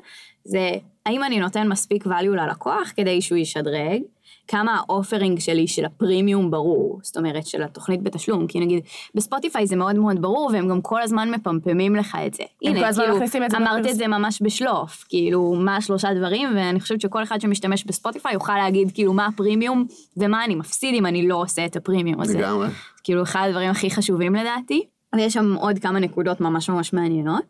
זה, 0.44 0.70
האם 1.06 1.24
אני 1.24 1.40
נותן 1.40 1.68
מספיק 1.68 2.06
value 2.06 2.36
ללקוח 2.36 2.92
כדי 2.96 3.22
שהוא 3.22 3.38
ישדרג? 3.38 4.02
כמה 4.50 4.76
ה 4.78 4.85
offering 4.85 5.38
שלי 5.38 5.66
של 5.66 5.84
הפרימיום 5.84 6.50
ברור, 6.50 7.00
זאת 7.02 7.16
אומרת 7.16 7.46
של 7.46 7.62
התוכנית 7.62 8.02
בתשלום, 8.02 8.46
כי 8.46 8.60
נגיד 8.60 8.84
ב 9.14 9.21
Spotify 9.21 9.66
זה 9.66 9.76
מאוד 9.76 9.96
מאוד 9.96 10.22
ברור 10.22 10.50
והם 10.52 10.68
גם 10.68 10.80
כל 10.80 11.02
הזמן 11.02 11.30
מפמפמים 11.30 11.96
לך 11.96 12.16
את 12.26 12.34
זה. 12.34 12.42
הם 12.64 12.74
כל 12.78 12.84
הזמן 12.84 13.10
מכניסים 13.10 13.44
את 13.44 13.50
זה 13.50 13.56
אמרת 13.56 13.80
בפרס- 13.82 13.90
את 13.90 13.96
זה 13.96 14.06
ממש 14.06 14.42
בשלוף, 14.42 15.04
כאילו 15.08 15.54
מה 15.54 15.76
השלושה 15.76 16.14
דברים, 16.14 16.48
ואני 16.56 16.80
חושבת 16.80 17.00
שכל 17.00 17.22
אחד 17.22 17.40
שמשתמש 17.40 17.84
ב 17.84 17.90
Spotify 17.90 18.32
יוכל 18.32 18.54
להגיד 18.56 18.90
כאילו 18.94 19.12
מה 19.12 19.26
הפרימיום 19.26 19.86
ומה 20.16 20.44
אני 20.44 20.54
מפסיד 20.54 20.94
אם 20.94 21.06
אני 21.06 21.28
לא 21.28 21.36
עושה 21.36 21.66
את 21.66 21.76
הפרימיום 21.76 22.20
הזה. 22.20 22.38
לגמרי. 22.38 22.68
כאילו 23.04 23.22
אחד 23.22 23.46
הדברים 23.48 23.70
הכי 23.70 23.90
חשובים 23.90 24.34
לדעתי. 24.34 24.84
ויש 25.16 25.32
שם 25.32 25.54
עוד 25.54 25.78
כמה 25.78 26.00
נקודות 26.00 26.40
ממש 26.40 26.70
ממש 26.70 26.92
מעניינות. 26.92 27.44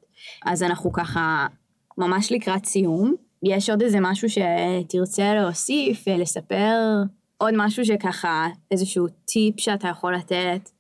אז 0.47 0.63
אנחנו 0.63 0.93
ככה 0.93 1.47
ממש 1.99 2.33
לקראת 2.33 2.67
סיום. 2.67 3.15
יש 3.43 3.71
עוד 3.71 3.83
איזה 3.83 3.99
משהו 4.01 4.29
שתרצה 4.29 5.35
להוסיף, 5.35 6.09
אה, 6.09 6.17
לספר? 6.17 7.03
עוד 7.39 7.55
משהו 7.57 7.85
שככה, 7.85 8.47
איזשהו 8.71 9.07
טיפ 9.25 9.61
שאתה 9.61 9.89
יכול 9.89 10.15
לתת 10.15 10.71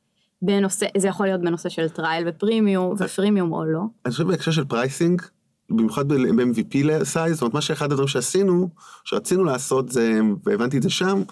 בנושא, 0.43 0.87
זה 0.97 1.09
יכול 1.09 1.27
להיות 1.27 1.41
בנושא 1.41 1.69
של 1.69 1.89
trial 1.89 2.29
ו 2.29 2.35
freemium, 2.35 2.89
ו 2.89 2.95
premium 2.99 3.53
או 3.53 3.65
לא. 3.65 3.81
אני 4.05 4.13
חושב 4.13 4.27
בהקשר 4.27 4.51
של 4.51 4.65
pricing, 4.65 5.23
במיוחד 5.71 6.09
ב-MVP 6.09 7.05
size, 7.05 7.35
זאת 7.35 7.43
אומרת, 7.43 7.55
מה 7.55 7.61
שאחד 7.61 7.87
הדברים 7.93 8.09
שעשינו, 8.09 8.69
שרצינו 9.05 9.45
לעשות 9.45 9.89
זה, 9.89 10.21
והבנתי 10.45 10.79
את 10.79 10.83
זה 10.83 10.91
שם, 10.91 11.23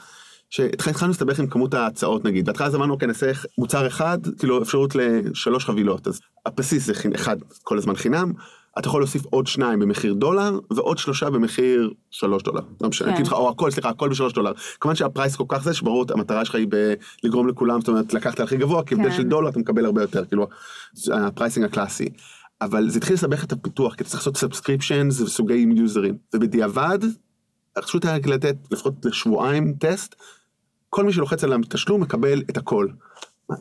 שהתחלנו 0.57 1.09
להסתבך 1.09 1.38
עם 1.38 1.47
כמות 1.47 1.75
ההצעות 1.75 2.25
נגיד, 2.25 2.47
בהתחלה 2.47 2.69
אמרנו, 2.75 2.95
אוקיי, 2.95 3.09
נעשה 3.09 3.31
מוצר 3.59 3.87
אחד, 3.87 4.19
כאילו 4.38 4.62
אפשרות 4.62 4.95
לשלוש 4.95 5.64
חבילות, 5.64 6.09
אז 6.09 6.21
הבסיס 6.47 6.87
זה 6.87 6.92
אחד 7.14 7.37
כל 7.62 7.79
הזמן 7.79 7.97
חינם, 7.97 8.33
אתה 8.79 8.88
יכול 8.88 9.01
להוסיף 9.01 9.25
עוד 9.25 9.47
שניים 9.47 9.81
במחיר 9.81 10.14
דולר, 10.14 10.59
ועוד 10.71 10.99
שלושה 10.99 11.31
במחיר 11.31 11.90
שלוש 12.11 12.42
דולר. 12.42 12.61
לא 12.81 12.88
משנה, 12.88 13.16
כן. 13.16 13.23
או 13.33 13.51
הכל, 13.51 13.71
סליחה, 13.71 13.88
הכל 13.88 14.09
בשלוש 14.09 14.33
דולר. 14.33 14.53
כמובן 14.81 14.97
שה 14.96 15.12
price 15.12 15.37
כל 15.37 15.45
כך 15.49 15.64
זה, 15.64 15.75
שברור, 15.75 16.05
המטרה 16.11 16.45
שלך 16.45 16.55
היא 16.55 16.66
לגרום 17.25 17.49
לכולם, 17.49 17.81
זאת 17.81 17.88
אומרת, 17.88 18.14
לקחת 18.14 18.40
הכי 18.40 18.57
גבוה, 18.57 18.85
כי 18.85 18.95
בגלל 18.95 19.11
כן. 19.11 19.16
של 19.16 19.23
דולר 19.23 19.49
אתה 19.49 19.59
מקבל 19.59 19.85
הרבה 19.85 20.03
יותר, 20.03 20.25
כאילו, 20.25 20.47
ה 21.12 21.19
pricing 21.19 21.66
הקלאסי. 21.66 22.09
אבל 22.61 22.90
זה 22.90 22.99
התחיל 22.99 23.14
לסבך 23.14 23.45
את 23.45 23.53
הפיתוח, 23.53 23.95
כי 23.95 24.05
צריך 24.05 24.16
לעשות 24.21 24.37
subscriptions 24.37 25.20
וסוגי 25.21 25.66
יוזרים. 25.77 26.16
ובדיעבד, 26.35 26.99
פשוט 27.83 28.05
היה 28.05 28.19
לתת 28.27 28.57
לפחות 28.71 28.95
לשבועיים 29.05 29.75
טסט, 29.79 30.14
כל 30.96 31.04
מי 31.04 31.12
שלוחץ 31.12 31.44
על 31.44 31.52
התשלום 31.52 32.00
מקבל 32.00 32.42
את 32.50 32.56
הכל. 32.56 32.88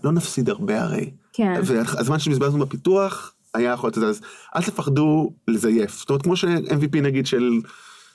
לא 0.04 0.12
נפסיד 0.12 0.50
הרבה 0.50 0.82
הרי. 0.82 1.12
כן. 1.34 1.54
והזמן 1.64 2.20
שבזבזנו 2.20 2.66
בפיתוח, 2.66 3.34
היה 3.54 3.72
יכול 3.72 3.88
להיות 3.96 4.10
אז 4.10 4.22
אל 4.56 4.62
תפחדו 4.62 5.34
לזייף. 5.48 6.00
זאת 6.00 6.10
אומרת, 6.10 6.22
כמו 6.22 6.36
ש-MVP 6.36 7.02
נגיד 7.02 7.26
של 7.26 7.50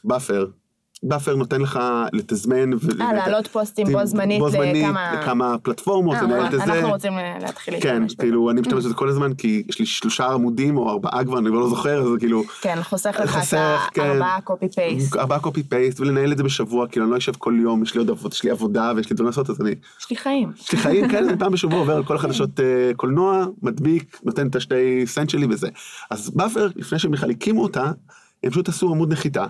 Buffer, 0.05 0.47
Buffer 1.03 1.37
נותן 1.37 1.61
לך 1.61 1.81
לתזמן. 2.13 2.73
אה, 2.73 3.13
להעלות 3.13 3.47
פוסטים 3.47 3.87
בו 3.93 4.07
זמנית 4.07 4.43
לכמה... 4.43 5.21
לכמה 5.21 5.57
פלטפורמות, 5.63 6.17
אה, 6.17 6.23
לנהל 6.23 6.47
את 6.47 6.51
זה. 6.51 6.65
אנחנו 6.65 6.89
רוצים 6.89 7.13
להתחיל 7.41 7.81
כן, 7.81 8.03
כאילו, 8.19 8.51
אני 8.51 8.61
משתמש 8.61 8.85
בזה 8.85 8.95
כל 8.95 9.09
הזמן, 9.09 9.35
כי 9.35 9.63
יש 9.69 9.79
לי 9.79 9.87
שלושה 9.87 10.27
עמודים 10.27 10.77
או 10.77 10.91
ארבעה 10.91 11.25
כבר, 11.25 11.39
אני 11.39 11.49
לא 11.49 11.69
זוכר, 11.69 12.03
אז 12.03 12.09
כאילו... 12.19 12.43
כן, 12.61 12.79
חוסך 12.83 13.21
לך 13.25 13.39
את 13.55 13.99
הארבעה 13.99 14.41
copy 14.45 14.69
paste. 14.69 15.17
ארבעה 15.17 15.41
copy 15.41 15.63
paste, 15.63 16.01
ולנהל 16.01 16.33
את 16.33 16.37
זה 16.37 16.43
בשבוע, 16.43 16.87
כאילו, 16.89 17.05
אני 17.05 17.13
לא 17.13 17.19
אשב 17.19 17.33
כל 17.39 17.55
יום, 17.63 17.83
יש 17.83 17.95
לי 17.95 17.99
עוד 17.99 18.11
עבודה, 18.11 18.35
יש 18.35 18.45
לי 18.45 18.51
עבודה 18.51 18.93
ויש 18.97 19.11
לי 19.11 19.15
דברים 19.15 19.27
לעשות, 19.27 19.51
אז 19.51 19.61
אני... 19.61 19.75
יש 20.01 20.11
לי 20.11 20.17
חיים. 20.17 20.53
יש 20.61 20.73
לי 20.73 20.79
חיים, 20.79 21.09
כן, 21.09 21.29
אני 21.29 21.39
פעם 21.39 21.53
בשבוע 21.53 21.79
עובר 21.79 21.97
על 21.97 22.05
כל 22.05 22.17
החדשות 22.17 22.61
אה, 22.61 22.91
קולנוע, 22.97 23.45
מדביק, 23.63 24.21
נותן 24.25 24.47
את 24.47 24.57
השתי 24.57 25.07
סנט 25.07 25.31
שלי 25.31 25.47
וזה. 25.51 25.69
אז 26.11 26.31
Buffer, 26.31 26.69
לפני 26.77 26.99
שהם 26.99 27.11
בכלל 27.11 27.31
הקימו 27.31 27.63
אותה, 27.63 27.93
הם 28.45 28.51
פשוט 28.51 28.69
עשו 28.69 28.91
עמוד 28.91 29.13
נחיתה. 29.13 29.47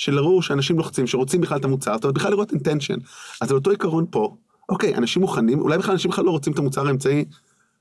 שלראו 0.00 0.42
שאנשים 0.42 0.78
לוחצים, 0.78 1.06
שרוצים 1.06 1.40
בכלל 1.40 1.58
את 1.58 1.64
המוצר, 1.64 1.94
זאת 1.94 2.04
אומרת, 2.04 2.14
בכלל 2.14 2.30
לראות 2.30 2.52
intention. 2.52 2.94
אז 3.40 3.50
על 3.50 3.56
אותו 3.56 3.70
עיקרון 3.70 4.06
פה, 4.10 4.36
אוקיי, 4.68 4.94
אנשים 4.94 5.22
מוכנים, 5.22 5.60
אולי 5.60 5.78
בכלל 5.78 5.92
אנשים 5.92 6.10
בכלל 6.10 6.24
לא 6.24 6.30
רוצים 6.30 6.52
את 6.52 6.58
המוצר 6.58 6.86
האמצעי, 6.86 7.24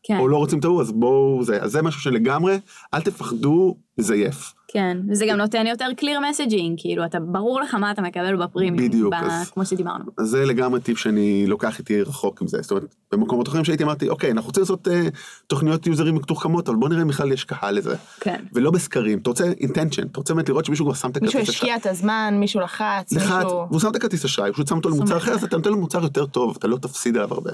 כן. 0.04 0.18
או 0.20 0.28
לא 0.28 0.38
רוצים 0.38 0.60
את 0.60 0.66
ההוא, 0.66 0.82
אז 0.82 0.92
בואו, 0.92 1.44
זה, 1.44 1.62
אז 1.62 1.72
זה 1.72 1.82
משהו 1.82 2.02
שלגמרי, 2.02 2.60
אל 2.94 3.02
תפחדו 3.02 3.76
לזייף. 3.98 4.54
כן, 4.72 4.98
וזה 5.10 5.26
גם 5.26 5.38
נותן 5.38 5.68
יותר 5.68 5.86
clear 5.98 6.04
messaging, 6.04 6.74
כאילו, 6.78 7.06
אתה, 7.06 7.20
ברור 7.20 7.62
לך 7.62 7.74
מה 7.74 7.92
אתה 7.92 8.02
מקבל 8.02 8.36
בפרימיום. 8.36 8.90
בדיוק. 8.90 9.14
ב, 9.14 9.18
אז, 9.22 9.50
כמו 9.50 9.66
שדיברנו. 9.66 10.04
אז 10.18 10.28
זה 10.28 10.46
לגמרי 10.46 10.80
טיפ 10.80 10.98
שאני 10.98 11.48
לוקח 11.48 11.80
איתי 11.80 12.02
רחוק 12.02 12.42
עם 12.42 12.48
זה. 12.48 12.62
זאת 12.62 12.72
אומרת, 12.72 12.96
במקומות 13.12 13.48
אחרים 13.48 13.66
שהייתי 13.66 13.84
אמרתי, 13.84 14.10
אוקיי, 14.10 14.32
אנחנו 14.32 14.48
רוצים 14.48 14.62
לעשות 14.62 14.88
אה, 14.88 15.08
תוכניות 15.48 15.88
יוזרים 15.88 16.16
מתוחכמות, 16.16 16.70
אבל 16.70 16.78
בוא 16.78 16.90
נראה 16.90 17.02
אם 17.02 17.08
בכלל 17.08 17.32
יש 17.32 17.44
קהל 17.44 17.76
לזה. 17.76 17.96
כן. 18.20 18.44
ולא 18.54 18.72
בסקרים, 18.72 19.20
אתה 19.20 19.30
רוצה 19.30 19.52
intention, 19.60 20.06
אתה 20.12 20.18
רוצה 20.20 20.34
באמת 20.34 20.50
לראות 20.50 20.66
שמישהו 20.66 20.86
כבר 20.86 20.94
שם 20.94 21.10
את 21.10 21.18
הכרטיס 21.18 21.34
אשראי. 21.34 21.42
מישהו 21.42 21.54
השקיע 21.54 21.76
את 21.76 21.86
הזמן, 21.86 22.38
מישהו 22.40 22.60
לחץ, 22.60 23.14
לחץ, 23.14 23.44
מישהו... 23.44 23.68
והוא 23.70 23.80
שם 23.80 23.90
את 23.90 23.96
הכרטיס 23.96 24.26
אשראי, 24.26 24.52
פשוט 24.54 24.68
שם 24.68 24.76
אותו 24.76 24.90
למוצר 24.90 25.18
אחר, 25.18 25.32
אז 25.32 25.44
אתה 25.44 25.58
נותן 25.58 25.70
לו 25.70 25.78
מוצר 25.78 26.04
יותר 26.04 26.26
טוב, 26.26 26.56
אתה 26.60 26.68
לא 26.68 26.78
תפסיד 26.78 27.18
עליו 27.18 27.34
הרבה. 27.34 27.52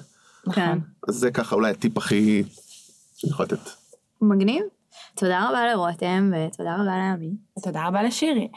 כן. 0.53 0.77
אז 1.07 1.15
זה 1.15 1.31
ככה 1.31 1.55
אולי 1.55 1.71
הטיפ 1.71 1.97
הכי 1.97 2.43
שאני 3.15 3.31
יכול 3.31 3.45
לתת. 3.45 3.69
מגניב. 4.21 4.63
תודה 5.15 5.49
רבה 5.49 5.67
לרותם, 5.67 6.31
ותודה 6.33 6.75
רבה 6.75 6.97
לעמי. 6.97 7.31
ותודה 7.59 7.87
רבה 7.87 8.03
לשירי. 8.03 8.47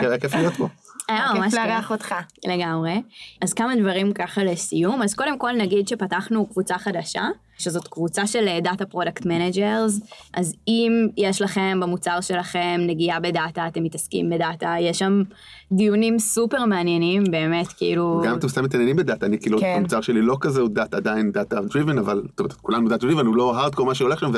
היה 0.00 0.18
כיף 0.18 0.34
להיות 0.34 0.54
פה. 0.54 0.68
היה 1.08 1.32
ממש 1.34 1.54
כיף 1.54 1.54
לארח 1.54 1.90
אותך. 1.90 2.14
לגמרי. 2.46 3.02
אז 3.42 3.52
כמה 3.54 3.76
דברים 3.76 4.12
ככה 4.12 4.44
לסיום. 4.44 5.02
אז 5.02 5.14
קודם 5.14 5.38
כל 5.38 5.52
נגיד 5.52 5.88
שפתחנו 5.88 6.46
קבוצה 6.46 6.78
חדשה, 6.78 7.28
שזאת 7.58 7.88
קבוצה 7.88 8.26
של 8.26 8.58
data 8.62 8.86
product 8.86 9.26
managers, 9.26 10.00
אז 10.34 10.54
אם 10.68 11.08
יש 11.16 11.42
לכם 11.42 11.80
במוצר 11.82 12.20
שלכם 12.20 12.80
נגיעה 12.86 13.20
בדאטה, 13.20 13.66
אתם 13.66 13.82
מתעסקים 13.82 14.30
בדאטה, 14.30 14.74
יש 14.80 14.98
שם 14.98 15.22
דיונים 15.72 16.18
סופר 16.18 16.64
מעניינים, 16.64 17.24
באמת, 17.30 17.66
כאילו... 17.66 18.22
גם 18.24 18.38
אתם 18.38 18.48
סתם 18.48 18.64
מתעניינים 18.64 18.96
בדאטה, 18.96 19.26
אני 19.26 19.38
כאילו, 19.38 19.58
כן. 19.58 19.74
המוצר 19.76 20.00
שלי 20.00 20.22
לא 20.22 20.36
כזה, 20.40 20.60
הוא 20.60 20.68
דאטה, 20.68 20.96
עדיין 20.96 21.32
data 21.32 21.60
driven, 21.60 21.98
אבל 21.98 22.22
כולנו 22.62 22.88
data 22.88 23.06
driven, 23.06 23.26
הוא 23.26 23.36
לא 23.36 23.56
הארדקור 23.56 23.86
מה 23.86 23.94
שהולך 23.94 24.20
שם, 24.20 24.32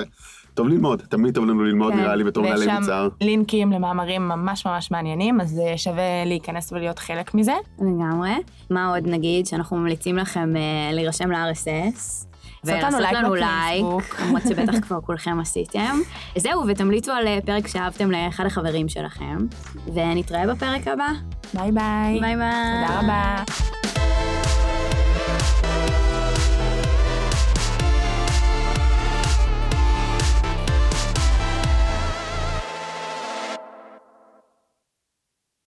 טוב 0.54 0.68
ללמוד, 0.68 1.02
תמיד 1.08 1.34
טוב 1.34 1.44
לנו 1.44 1.62
ללמוד 1.62 1.92
כן. 1.92 1.98
נראה 1.98 2.16
לי 2.16 2.24
בתור 2.24 2.44
מנהלי 2.44 2.66
מוצר. 2.78 3.02
ויש 3.02 3.12
שם 3.20 3.26
לינקים 3.26 3.72
למאמרים 3.72 4.28
ממש 4.28 4.66
ממש 4.66 4.90
מעניינים, 4.90 5.40
אז 5.40 5.58
אה, 5.58 5.78
שווה 5.78 6.24
להיכנס 6.26 6.72
ולהיות 6.72 6.98
חלק 6.98 7.34
מזה. 7.34 7.54
לגמרי. 7.78 8.30
מה 8.70 8.94
עוד 8.94 9.06
נגיד? 9.06 9.46
שאנחנו 9.46 9.76
ממליצים 9.76 10.16
לכם 10.16 10.52
אה, 10.54 10.94
להירשם 10.94 11.30
ל-RSS. 11.30 12.29
ולעשות 12.64 13.00
לנו 13.12 13.34
לייק, 13.34 13.84
למרות 14.20 14.42
שבטח 14.48 14.80
כבר 14.80 15.00
כולכם 15.00 15.40
עשיתם. 15.40 16.00
זהו, 16.38 16.62
ותמליצו 16.68 17.12
על 17.12 17.26
אה, 17.26 17.38
פרק 17.46 17.66
שאהבתם 17.66 18.10
לאחד 18.10 18.46
החברים 18.46 18.88
שלכם, 18.88 19.36
ונתראה 19.94 20.46
בפרק 20.46 20.88
הבא. 20.88 21.08
ביי 21.54 21.72
ביי. 21.72 22.20
ביי 22.20 22.36
ביי. 22.36 22.86
תודה 22.86 23.00
רבה. 23.00 23.42